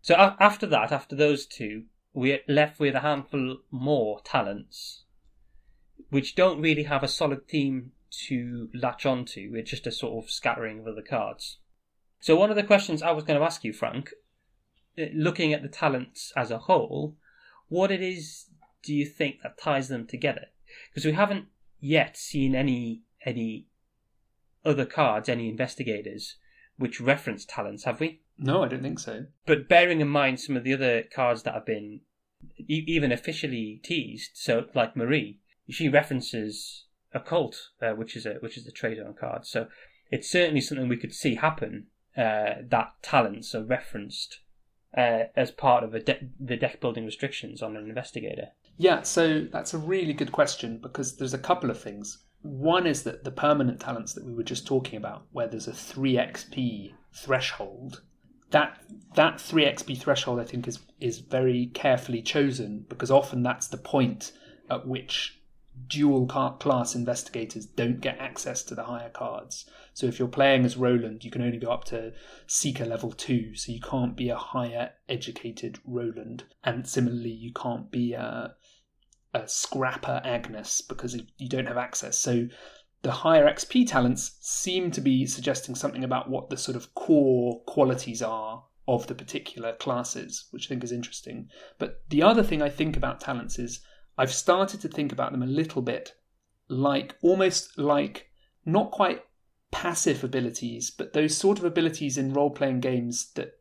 [0.02, 5.04] So a- after that, after those two, we're left with a handful more talents,
[6.10, 7.92] which don't really have a solid theme
[8.28, 9.52] to latch onto.
[9.54, 11.58] It's just a sort of scattering of other cards.
[12.20, 14.10] So one of the questions I was going to ask you, Frank,
[14.98, 17.16] uh, looking at the talents as a whole,
[17.68, 18.46] what it is
[18.82, 20.46] do you think that ties them together?
[20.90, 21.46] Because we haven't
[21.80, 23.66] yet seen any any
[24.64, 26.36] other cards, any investigators,
[26.76, 28.20] which reference talents, have we?
[28.38, 29.26] No, I don't think so.
[29.46, 32.00] but bearing in mind some of the other cards that have been
[32.58, 38.58] e- even officially teased, so like Marie, she references Occult, uh, which is a which
[38.58, 39.46] is a trade on card.
[39.46, 39.68] So
[40.10, 41.86] it's certainly something we could see happen.
[42.16, 44.40] Uh, that talents are referenced
[44.96, 48.48] uh, as part of de- the deck building restrictions on an investigator.
[48.76, 52.18] Yeah, so that's a really good question because there's a couple of things.
[52.42, 55.72] One is that the permanent talents that we were just talking about, where there's a
[55.72, 58.02] 3 XP threshold,
[58.50, 58.78] that
[59.14, 63.76] that 3 XP threshold I think is is very carefully chosen because often that's the
[63.76, 64.32] point
[64.70, 65.40] at which
[65.88, 69.68] dual class investigators don't get access to the higher cards.
[69.92, 72.12] So if you're playing as Roland, you can only go up to
[72.46, 76.44] Seeker level 2, so you can't be a higher educated Roland.
[76.62, 78.54] And similarly, you can't be a,
[79.32, 82.18] a Scrapper Agnes because you don't have access.
[82.18, 82.48] So
[83.02, 87.62] the higher XP talents seem to be suggesting something about what the sort of core
[87.66, 91.48] qualities are of the particular classes, which I think is interesting.
[91.78, 93.80] But the other thing I think about talents is
[94.16, 96.14] I've started to think about them a little bit
[96.68, 98.30] like almost like
[98.64, 99.24] not quite
[99.70, 103.58] passive abilities, but those sort of abilities in role playing games that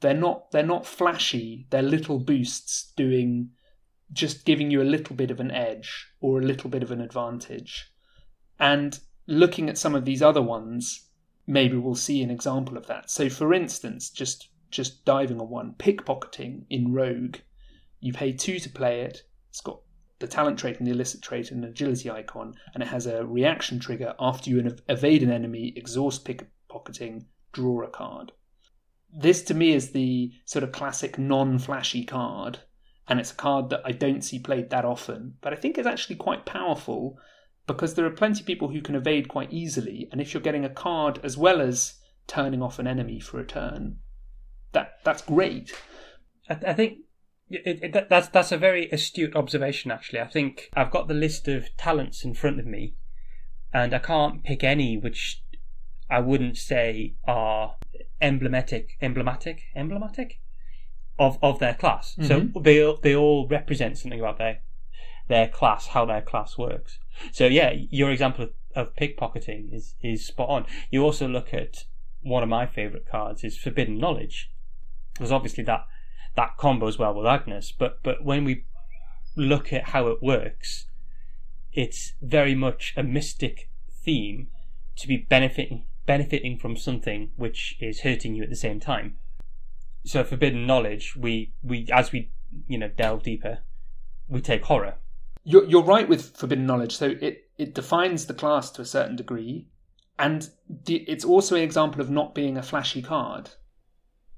[0.00, 3.50] they're not they're not flashy, they're little boosts doing
[4.12, 7.00] just giving you a little bit of an edge or a little bit of an
[7.00, 7.90] advantage.
[8.58, 11.08] And looking at some of these other ones,
[11.46, 13.10] maybe we'll see an example of that.
[13.10, 17.36] So for instance, just just diving on one, pickpocketing in Rogue,
[18.00, 19.22] you pay two to play it.
[19.52, 19.82] It's got
[20.18, 23.26] the talent trait and the illicit trait and an agility icon, and it has a
[23.26, 28.32] reaction trigger after you ev- evade an enemy, exhaust pickpocketing, draw a card.
[29.12, 32.60] This to me is the sort of classic non flashy card,
[33.06, 35.86] and it's a card that I don't see played that often, but I think is
[35.86, 37.18] actually quite powerful
[37.66, 40.64] because there are plenty of people who can evade quite easily, and if you're getting
[40.64, 43.98] a card as well as turning off an enemy for a turn,
[44.72, 45.78] that that's great.
[46.48, 47.00] I, I think
[47.52, 49.90] it, it, that- that's that's a very astute observation.
[49.90, 52.94] Actually, I think I've got the list of talents in front of me,
[53.72, 55.42] and I can't pick any which
[56.10, 57.76] I wouldn't say are
[58.20, 60.40] emblematic, emblematic, emblematic
[61.18, 62.14] of of their class.
[62.22, 62.62] So mm-hmm.
[62.62, 64.60] they all- they all represent something about their
[65.28, 66.98] their class, how their class works.
[67.32, 70.66] So yeah, your example of, of pickpocketing is is spot on.
[70.90, 71.84] You also look at
[72.22, 74.50] one of my favourite cards is Forbidden Knowledge,
[75.14, 75.84] because obviously that
[76.36, 77.72] that combos well with Agnes.
[77.72, 78.64] But but when we
[79.36, 80.86] look at how it works,
[81.72, 83.70] it's very much a mystic
[84.04, 84.48] theme
[84.96, 89.16] to be benefiting benefiting from something which is hurting you at the same time.
[90.04, 92.30] So forbidden knowledge, we we as we
[92.66, 93.60] you know delve deeper,
[94.28, 94.96] we take horror.
[95.44, 96.96] You're, you're right with forbidden knowledge.
[96.96, 99.66] So it, it defines the class to a certain degree,
[100.18, 100.48] and
[100.86, 103.50] it's also an example of not being a flashy card.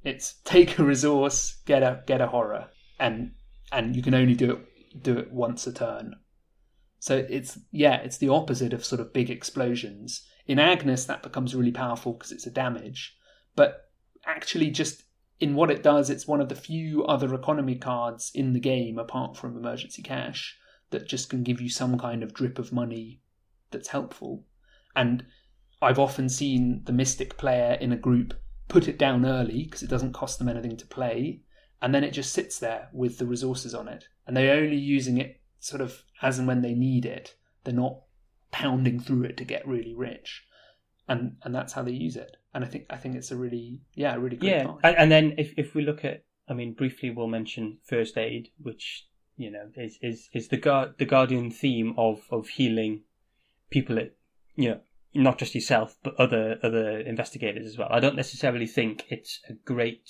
[0.05, 2.69] It's take a resource, get a get a horror,
[3.01, 3.33] and
[3.73, 6.17] and you can only do it do it once a turn.
[6.99, 10.27] So it's yeah, it's the opposite of sort of big explosions.
[10.47, 13.17] In Agnes, that becomes really powerful because it's a damage,
[13.57, 13.91] but
[14.27, 15.05] actually just
[15.41, 18.99] in what it does, it's one of the few other economy cards in the game,
[18.99, 20.57] apart from emergency cash,
[20.91, 23.21] that just can give you some kind of drip of money
[23.71, 24.45] that's helpful.
[24.95, 25.25] And
[25.83, 28.35] I've often seen the Mystic player in a group
[28.69, 31.43] put it down early because it doesn't cost them anything to play,
[31.83, 35.19] and then it just sits there with the resources on it, and they're only using
[35.19, 37.37] it sort of as and when they need it.
[37.65, 38.01] They're not
[38.51, 40.45] pounding through it to get really rich,
[41.09, 42.37] and and that's how they use it.
[42.53, 44.75] And I think I think it's a really yeah a really great yeah.
[44.83, 49.07] and then if if we look at, I mean, briefly we'll mention first aid, which
[49.37, 53.03] you know is is is the guard the guardian theme of of healing
[53.71, 54.15] people at
[54.55, 54.81] you know
[55.15, 57.89] not just yourself but other other investigators as well.
[57.91, 60.09] I don't necessarily think it's a great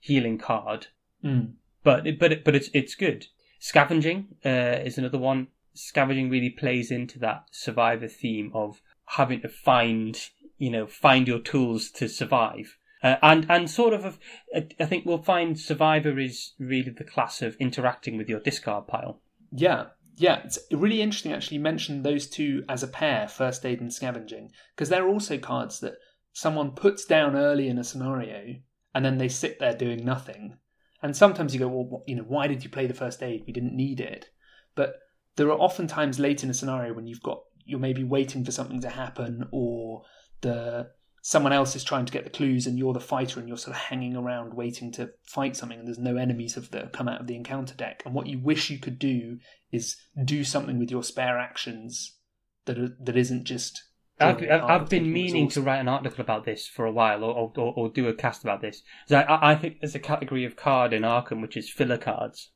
[0.00, 0.88] healing card,
[1.24, 1.54] Mm.
[1.82, 3.26] but it, but it, but it's it's good.
[3.58, 5.48] Scavenging uh, is another one.
[5.74, 11.40] Scavenging really plays into that survivor theme of having to find you know find your
[11.40, 12.78] tools to survive.
[13.02, 14.18] Uh, and and sort of,
[14.54, 18.88] uh, I think we'll find Survivor is really the class of interacting with your discard
[18.88, 19.20] pile.
[19.52, 19.86] Yeah,
[20.20, 23.92] yeah, it's really interesting actually you mentioned those two as a pair, first aid and
[23.92, 25.94] scavenging, because they're also cards that
[26.32, 28.54] someone puts down early in a scenario
[28.94, 30.58] and then they sit there doing nothing.
[31.02, 33.44] And sometimes you go, well, you know, why did you play the first aid?
[33.46, 34.30] We didn't need it.
[34.74, 34.94] But
[35.36, 38.50] there are often times late in a scenario when you've got you're maybe waiting for
[38.50, 40.02] something to happen or
[40.40, 40.90] the
[41.28, 43.76] someone else is trying to get the clues and you're the fighter and you're sort
[43.76, 47.20] of hanging around waiting to fight something and there's no enemies of the come out
[47.20, 49.38] of the encounter deck and what you wish you could do
[49.70, 52.16] is do something with your spare actions
[52.64, 53.82] that are, that isn't just
[54.18, 56.90] I've, I've, card or I've been meaning to write an article about this for a
[56.90, 58.82] while, or or, or do a cast about this.
[59.10, 62.50] I, I I think there's a category of card in Arkham which is filler cards,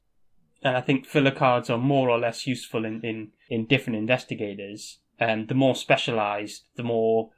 [0.64, 4.98] and I think filler cards are more or less useful in in, in different investigators.
[5.20, 7.30] And the more specialized, the more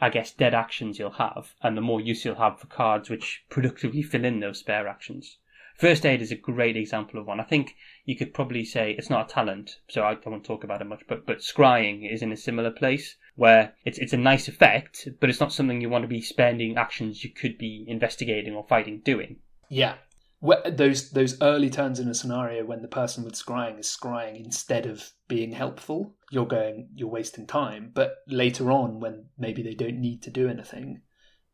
[0.00, 3.44] I guess dead actions you'll have, and the more use you'll have for cards which
[3.48, 5.38] productively fill in those spare actions.
[5.78, 7.38] First aid is a great example of one.
[7.38, 10.80] I think you could probably say it's not a talent, so I to talk about
[10.80, 14.48] it much, but but scrying is in a similar place where it's it's a nice
[14.48, 18.54] effect, but it's not something you want to be spending actions you could be investigating
[18.56, 19.36] or fighting doing.
[19.68, 19.94] Yeah.
[20.40, 24.86] Those those early turns in a scenario when the person with scrying is scrying instead
[24.86, 27.90] of being helpful, you're going you're wasting time.
[27.92, 31.02] But later on, when maybe they don't need to do anything,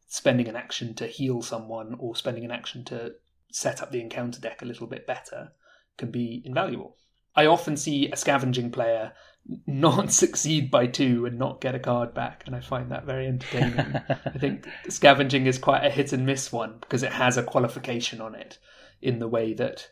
[0.07, 3.15] spending an action to heal someone or spending an action to
[3.51, 5.53] set up the encounter deck a little bit better
[5.97, 6.97] can be invaluable.
[7.37, 9.13] I often see a scavenging player
[9.67, 13.27] not succeed by two and not get a card back, and I find that very
[13.27, 13.97] entertaining.
[14.09, 18.21] I think scavenging is quite a hit and miss one because it has a qualification
[18.21, 18.59] on it
[19.03, 19.91] in the way that,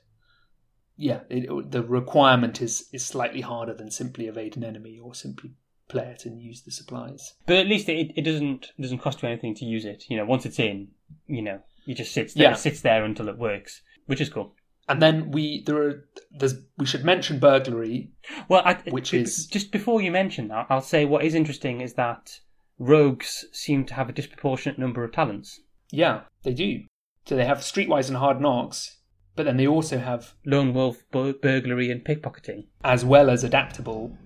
[0.97, 5.53] yeah, it, the requirement is is slightly harder than simply evade an enemy or simply
[5.89, 7.35] play it and use the supplies.
[7.47, 10.05] But at least it, it doesn't it doesn't cost you anything to use it.
[10.09, 10.89] You know, once it's in,
[11.27, 12.53] you know, you just sits there, Yeah.
[12.53, 14.55] it sits there until it works, which is cool.
[14.89, 16.05] And then we there are
[16.39, 18.11] there's we should mention burglary.
[18.49, 21.95] Well, I, Which is- just before you mention that, I'll say what is interesting is
[21.95, 22.41] that
[22.79, 25.61] rogues seem to have a disproportionate number of talents.
[25.91, 26.81] Yeah, they do.
[27.27, 28.99] So they have streetwise and hard knocks,
[29.37, 32.67] but then they also have Lone wolf, bur- burglary, and pickpocketing.
[32.83, 34.17] as well as adaptable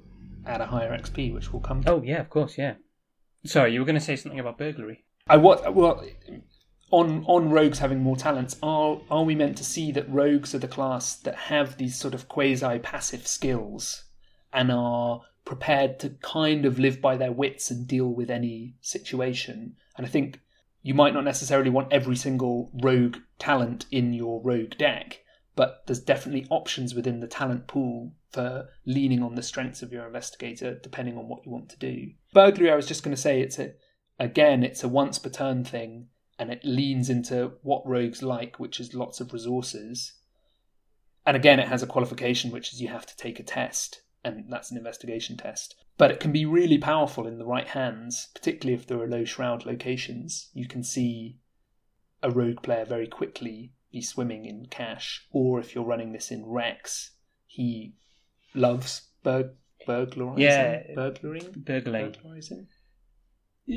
[0.47, 1.83] at a higher XP, which will come.
[1.83, 1.91] to.
[1.93, 2.75] Oh yeah, of course, yeah.
[3.45, 5.05] Sorry, you were going to say something about burglary.
[5.29, 6.03] I what well
[6.91, 8.57] on on rogues having more talents.
[8.63, 12.15] Are are we meant to see that rogues are the class that have these sort
[12.15, 14.05] of quasi passive skills
[14.53, 19.77] and are prepared to kind of live by their wits and deal with any situation?
[19.97, 20.41] And I think
[20.83, 25.21] you might not necessarily want every single rogue talent in your rogue deck,
[25.57, 30.07] but there's definitely options within the talent pool for leaning on the strengths of your
[30.07, 32.13] investigator depending on what you want to do.
[32.33, 33.73] Burglary, I was just going to say it's a
[34.19, 36.07] again, it's a once per turn thing,
[36.39, 40.13] and it leans into what rogues like, which is lots of resources.
[41.25, 44.45] And again, it has a qualification, which is you have to take a test, and
[44.49, 45.75] that's an investigation test.
[45.99, 49.25] But it can be really powerful in the right hands, particularly if there are low
[49.25, 50.51] shroud locations.
[50.53, 51.39] You can see
[52.23, 56.45] a rogue player very quickly be swimming in cash, or if you're running this in
[56.45, 57.13] Rex,
[57.47, 57.95] he
[58.55, 59.55] loves bur-
[59.87, 60.43] burglarizing.
[60.43, 60.83] Yeah.
[60.95, 62.69] burglaring, burglarizing,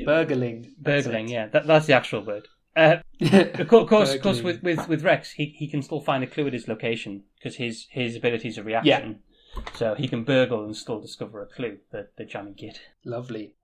[0.04, 2.48] burgling, Burgling, yeah, that, that's the actual word.
[2.76, 4.44] Uh, of course, of course, of course Burgling.
[4.44, 7.56] with, with, with Rex, he, he can still find a clue at his location because
[7.56, 9.20] his, his ability is a reaction.
[9.74, 12.80] So he can burgle and still discover a clue, the, the jammy git.
[13.04, 13.56] Lovely.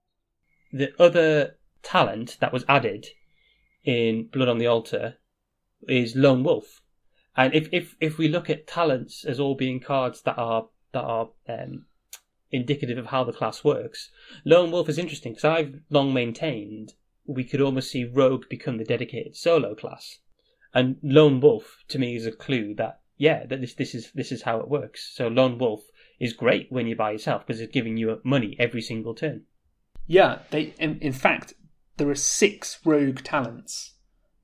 [0.73, 3.07] The other talent that was added
[3.85, 5.19] in Blood on the Altar
[5.89, 6.83] is Lone Wolf.
[7.37, 11.03] And if, if, if we look at talents as all being cards that are that
[11.03, 11.85] are um,
[12.51, 14.11] indicative of how the class works,
[14.45, 16.95] Lone Wolf is interesting because I've long maintained
[17.27, 20.21] we could almost see Rogue become the dedicated solo class,
[20.73, 24.31] and Lone Wolf to me is a clue that yeah that this this is this
[24.31, 25.13] is how it works.
[25.15, 25.83] So Lone Wolf
[26.21, 29.43] is great when you're by yourself because it's giving you money every single turn.
[30.07, 31.55] Yeah, they in, in fact
[31.97, 33.95] there are six rogue talents,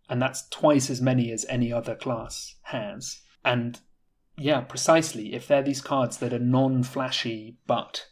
[0.08, 3.20] and that's twice as many as any other class has.
[3.44, 3.80] And
[4.42, 8.06] yeah, precisely, if they're these cards that are non-flashy but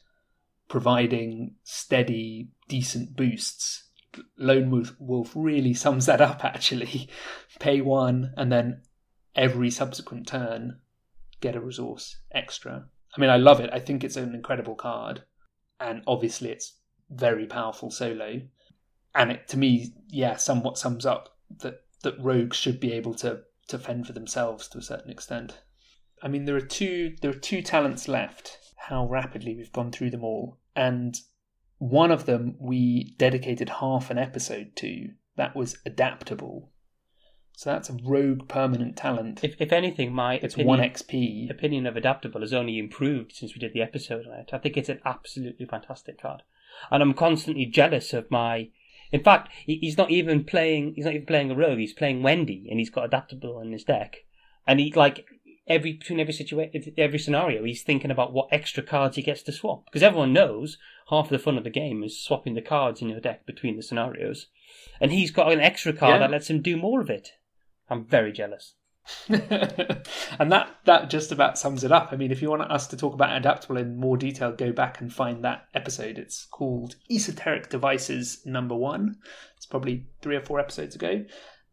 [0.69, 3.89] providing steady, decent boosts,
[4.39, 6.45] Lone Wolf, Wolf really sums that up.
[6.45, 7.09] Actually,
[7.61, 8.83] pay one and then
[9.35, 10.79] every subsequent turn
[11.41, 12.87] get a resource extra.
[13.17, 13.71] I mean, I love it.
[13.73, 15.25] I think it's an incredible card,
[15.79, 16.79] and obviously it's
[17.11, 18.41] very powerful solo.
[19.15, 23.41] And it, to me, yeah, somewhat sums up that that rogues should be able to
[23.69, 25.59] to fend for themselves to a certain extent.
[26.23, 28.59] I mean, there are two there are two talents left.
[28.89, 31.19] How rapidly we've gone through them all, and
[31.79, 35.11] one of them we dedicated half an episode to.
[35.37, 36.71] That was adaptable.
[37.61, 39.45] So that's a rogue permanent talent.
[39.45, 41.51] If, if anything, my it's opinion, one XP.
[41.51, 44.51] opinion of adaptable has only improved since we did the episode on it.
[44.53, 46.43] I think it's an absolutely fantastic card,
[46.91, 48.71] and I'm constantly jealous of my.
[49.13, 50.95] In fact, he's not even playing.
[50.95, 51.79] He's not even playing a rogue.
[51.79, 54.25] He's playing Wendy, and he's got adaptable in his deck.
[54.67, 55.27] And he like
[55.67, 59.53] every between every situation, every scenario, he's thinking about what extra cards he gets to
[59.53, 59.85] swap.
[59.87, 63.09] Because everyone knows half of the fun of the game is swapping the cards in
[63.09, 64.47] your deck between the scenarios,
[65.01, 66.19] and he's got an extra card Yeah.
[66.19, 67.31] that lets him do more of it.
[67.89, 68.75] I'm very jealous.
[69.29, 72.11] and that that just about sums it up.
[72.13, 75.01] I mean, if you want us to talk about adaptable in more detail, go back
[75.01, 76.19] and find that episode.
[76.19, 79.17] It's called Esoteric Devices Number One.
[79.57, 81.25] It's probably three or four episodes ago,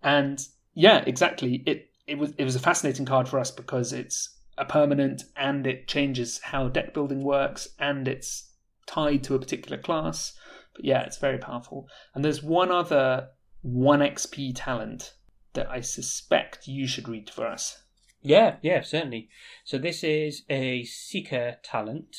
[0.02, 0.40] and
[0.74, 1.64] yeah, exactly.
[1.66, 5.68] It it was it was a fascinating card for us because it's a permanent and
[5.68, 8.54] it changes how deck building works and it's
[8.88, 10.34] tied to a particular class.
[10.74, 11.88] But yeah, it's very powerful.
[12.16, 13.30] And there's one other
[13.62, 15.14] one XP talent
[15.54, 17.84] that I suspect you should read for us.
[18.22, 19.30] Yeah, yeah, certainly.
[19.64, 22.16] So this is a seeker talent.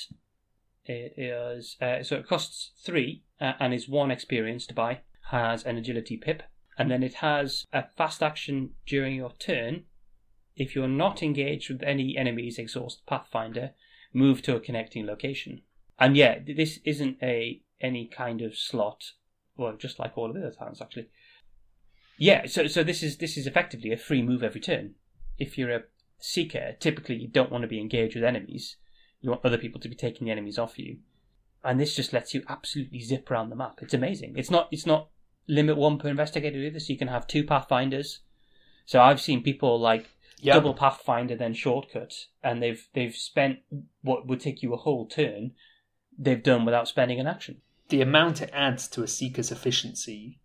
[0.84, 5.00] It is uh, so it costs three uh, and is one experience to buy.
[5.30, 6.42] Has an agility pip,
[6.78, 9.82] and then it has a fast action during your turn.
[10.56, 13.72] If you're not engaged with any enemies, exhaust Pathfinder,
[14.12, 15.62] move to a connecting location.
[15.98, 19.12] And yeah, this isn't a any kind of slot.
[19.56, 21.08] Well, just like all of the other talents, actually.
[22.16, 24.94] Yeah, so so this is this is effectively a free move every turn.
[25.36, 25.82] If you're a
[26.20, 28.76] seeker, typically you don't want to be engaged with enemies.
[29.20, 30.98] You want other people to be taking the enemies off you.
[31.64, 33.80] And this just lets you absolutely zip around the map.
[33.82, 34.34] It's amazing.
[34.36, 35.08] It's not it's not
[35.48, 38.20] limit one per investigator either, so you can have two pathfinders.
[38.86, 40.06] So I've seen people like
[40.40, 40.54] Yeah.
[40.54, 43.60] double pathfinder then shortcut, and they've they've spent
[44.02, 45.52] what would take you a whole turn,
[46.16, 47.60] they've done without spending an action.
[47.88, 50.38] The amount it adds to a seeker's efficiency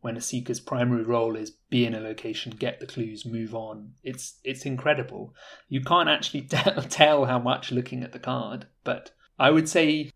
[0.00, 3.94] when a seeker's primary role is be in a location, get the clues, move on.
[4.02, 5.34] It's it's incredible.
[5.68, 10.10] You can't actually tell, tell how much looking at the card, but I would say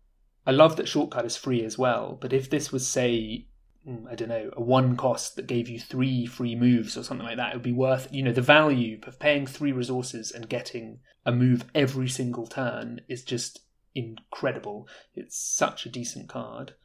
[0.45, 2.17] I love that shortcut is free as well.
[2.19, 3.47] But if this was say
[3.87, 7.25] Mm, I don't know, a one cost that gave you three free moves or something
[7.25, 10.47] like that, it would be worth, you know, the value of paying three resources and
[10.47, 13.59] getting a move every single turn is just
[13.95, 14.87] incredible.
[15.15, 16.75] It's such a decent card.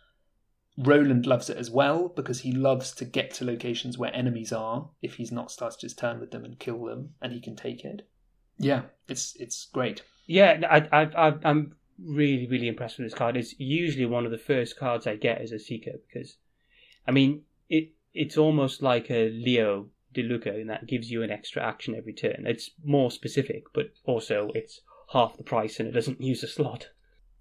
[0.76, 4.90] Roland loves it as well because he loves to get to locations where enemies are
[5.02, 7.84] if he's not started his turn with them and kill them and he can take
[7.84, 8.08] it.
[8.58, 10.02] Yeah, it's it's great.
[10.26, 13.36] Yeah, I, I, I, I'm really, really impressed with this card.
[13.36, 16.36] It's usually one of the first cards I get as a seeker because,
[17.08, 21.30] I mean, it it's almost like a Leo De Luca in that gives you an
[21.30, 22.44] extra action every turn.
[22.46, 24.82] It's more specific, but also it's
[25.12, 26.90] half the price and it doesn't use a slot.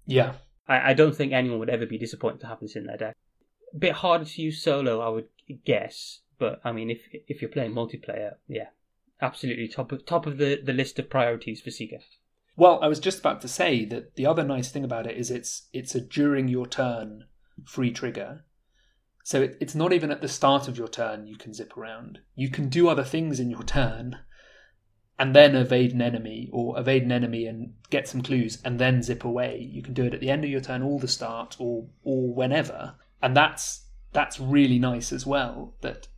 [0.06, 0.34] Yeah.
[0.66, 3.16] I, I don't think anyone would ever be disappointed to have this in their deck.
[3.74, 5.28] A bit harder to use solo, I would
[5.64, 8.68] guess, but I mean, if if you're playing multiplayer, yeah,
[9.20, 11.98] absolutely top of top of the, the list of priorities for Seeker.
[12.56, 15.30] Well, I was just about to say that the other nice thing about it is
[15.30, 17.24] it's it's a during your turn
[17.64, 18.44] free trigger.
[19.28, 22.20] So it, it's not even at the start of your turn you can zip around.
[22.34, 24.16] You can do other things in your turn
[25.18, 29.02] and then evade an enemy or evade an enemy and get some clues and then
[29.02, 29.68] zip away.
[29.70, 32.32] You can do it at the end of your turn or the start or or
[32.32, 32.94] whenever.
[33.20, 36.08] And that's that's really nice as well that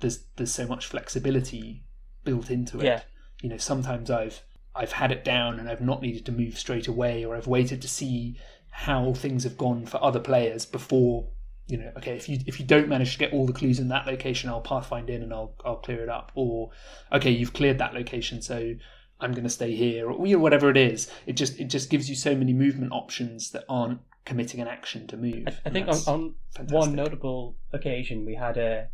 [0.00, 1.84] there's there's so much flexibility
[2.24, 3.02] built into it Yeah.
[3.42, 4.40] you know sometimes i've
[4.74, 7.82] i've had it down and i've not needed to move straight away or i've waited
[7.82, 8.38] to see
[8.70, 11.28] how things have gone for other players before
[11.66, 13.88] you know, okay, if you if you don't manage to get all the clues in
[13.88, 16.32] that location, I'll pathfind in and I'll I'll clear it up.
[16.34, 16.70] Or
[17.12, 18.74] okay, you've cleared that location, so
[19.20, 21.10] I'm going to stay here, or you know, whatever it is.
[21.26, 25.06] It just it just gives you so many movement options that aren't committing an action
[25.06, 25.44] to move.
[25.46, 26.74] I, I think on, on fantastic.
[26.76, 28.88] one notable occasion we had a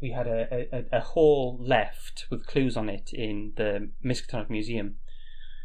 [0.00, 4.96] we had a, a, a hall left with clues on it in the Miskatonic Museum.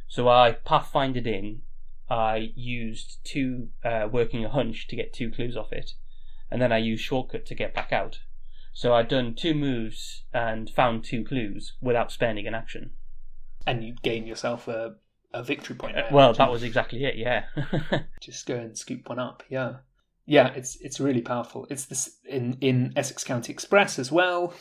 [0.08, 1.62] So I pathfinded in.
[2.10, 5.92] I used two uh, working a hunch to get two clues off it,
[6.52, 8.20] and then I used shortcut to get back out.
[8.74, 12.92] So I'd done two moves and found two clues without spending an action.
[13.66, 14.96] and you gain yourself a,
[15.34, 15.96] a victory point.
[15.96, 17.16] There, well, that was exactly it.
[17.16, 17.46] Yeah.
[18.22, 19.44] just go and scoop one up.
[19.50, 19.78] Yeah,
[20.26, 21.68] yeah, it's it's really powerful.
[21.70, 24.54] It's this in in Essex County Express as well.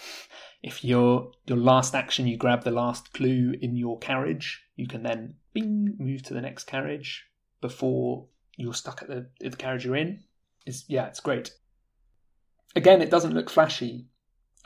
[0.62, 5.02] If your your last action, you grab the last clue in your carriage, you can
[5.02, 7.26] then bing move to the next carriage
[7.62, 8.26] before
[8.58, 10.22] you're stuck at the at the carriage you're in.
[10.66, 11.52] is yeah, it's great.
[12.76, 14.08] Again, it doesn't look flashy.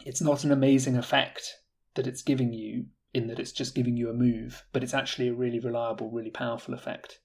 [0.04, 1.54] It's not an amazing effect
[1.94, 5.28] that it's giving you in that it's just giving you a move, but it's actually
[5.28, 7.20] a really reliable, really powerful effect.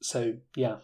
[0.00, 0.76] So yeah,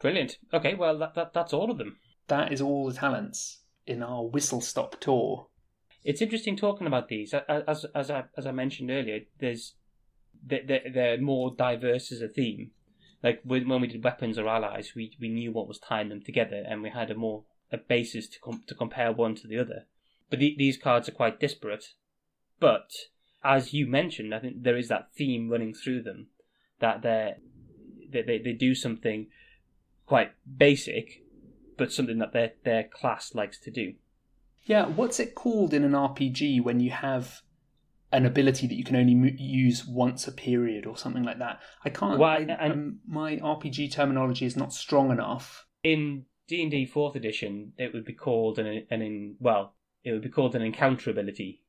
[0.00, 0.36] Brilliant.
[0.52, 1.96] Okay, well that, that that's all of them.
[2.28, 5.48] that is all the talents in our whistle stop tour.
[6.04, 7.32] It's interesting talking about these.
[7.48, 9.74] As as I as I mentioned earlier, there's
[10.46, 12.72] they're, they're- they're more diverse as a theme.
[13.24, 16.62] Like when we did weapons or allies, we we knew what was tying them together,
[16.68, 19.86] and we had a more a basis to com- to compare one to the other.
[20.28, 21.94] But the, these cards are quite disparate.
[22.60, 22.90] But
[23.42, 26.28] as you mentioned, I think there is that theme running through them
[26.80, 27.36] that they
[28.10, 29.28] they, they do something
[30.04, 31.24] quite basic,
[31.78, 33.94] but something that their their class likes to do.
[34.66, 37.40] Yeah, what's it called in an RPG when you have
[38.14, 41.60] an ability that you can only mo- use once a period or something like that?
[41.84, 42.18] I can't.
[42.18, 45.66] Well, I, and- um, my RPG terminology is not strong enough.
[45.82, 50.12] in D and D Fourth Edition, it would be called an an in well, it
[50.12, 51.62] would be called an encounter ability.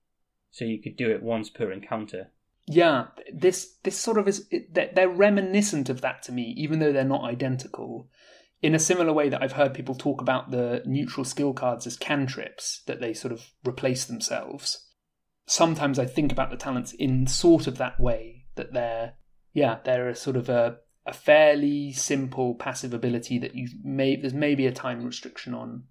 [0.51, 2.31] So you could do it once per encounter.
[2.67, 7.03] Yeah, this this sort of is they're reminiscent of that to me, even though they're
[7.05, 8.09] not identical.
[8.61, 11.97] In a similar way that I've heard people talk about the neutral skill cards as
[11.97, 14.84] cantrips, that they sort of replace themselves.
[15.45, 19.13] Sometimes I think about the talents in sort of that way, that they're
[19.53, 24.33] yeah, they're a sort of a a fairly simple passive ability that you may there's
[24.33, 25.83] maybe a time restriction on.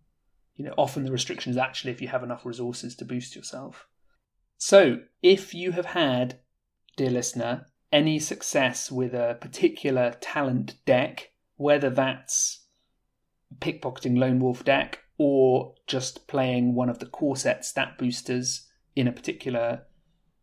[0.57, 3.88] You know, often the restriction is actually if you have enough resources to boost yourself.
[4.57, 6.40] So, if you have had
[6.96, 12.66] dear listener, any success with a particular talent deck, whether that's
[13.59, 19.09] pickpocketing lone wolf deck or just playing one of the core set stat boosters in
[19.09, 19.82] a particular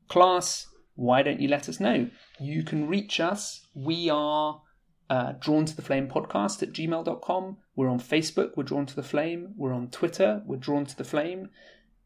[0.07, 2.09] class, why don't you let us know?
[2.39, 3.65] You can reach us.
[3.73, 4.61] We are
[5.09, 7.57] uh, drawn to the flame podcast at gmail.com.
[7.75, 9.53] We're on Facebook, we're drawn to the flame.
[9.57, 11.49] We're on Twitter, we're drawn to the flame.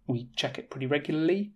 [0.08, 1.54] We check it pretty regularly.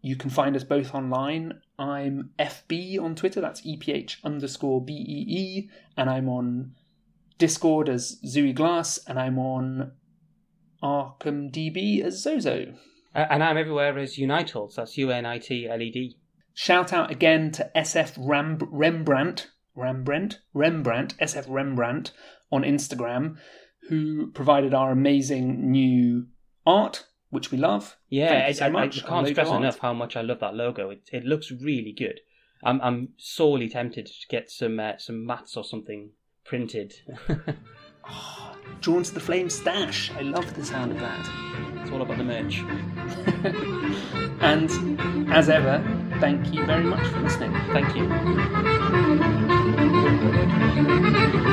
[0.00, 1.60] You can find us both online.
[1.78, 6.74] I'm FB on Twitter, that's EPH underscore BEE, and I'm on
[7.38, 9.92] Discord as Zooey Glass, and I'm on
[10.82, 12.74] ArkhamDB as Zozo.
[13.14, 14.74] Uh, and I'm everywhere as Unitled.
[14.76, 16.16] That's U N I T L E D.
[16.54, 22.12] Shout out again to SF Rembrandt, Rembrandt, Rembrandt, SF Rembrandt
[22.50, 23.36] on Instagram,
[23.88, 26.26] who provided our amazing new
[26.66, 27.96] art, which we love.
[28.08, 29.02] Yeah, I, so I- much.
[29.02, 29.62] I Our can't stress art.
[29.62, 30.90] enough how much I love that logo.
[30.90, 32.20] It it looks really good.
[32.64, 36.10] I'm I'm sorely tempted to get some uh, some mats or something
[36.44, 36.94] printed.
[38.80, 40.10] Drawn to the Flame stash.
[40.12, 41.71] I love the sound of that.
[41.82, 42.60] It's all about the merch.
[44.40, 44.70] and
[45.32, 45.82] as ever,
[46.20, 47.52] thank you very much for listening.
[47.72, 47.96] Thank
[51.46, 51.51] you.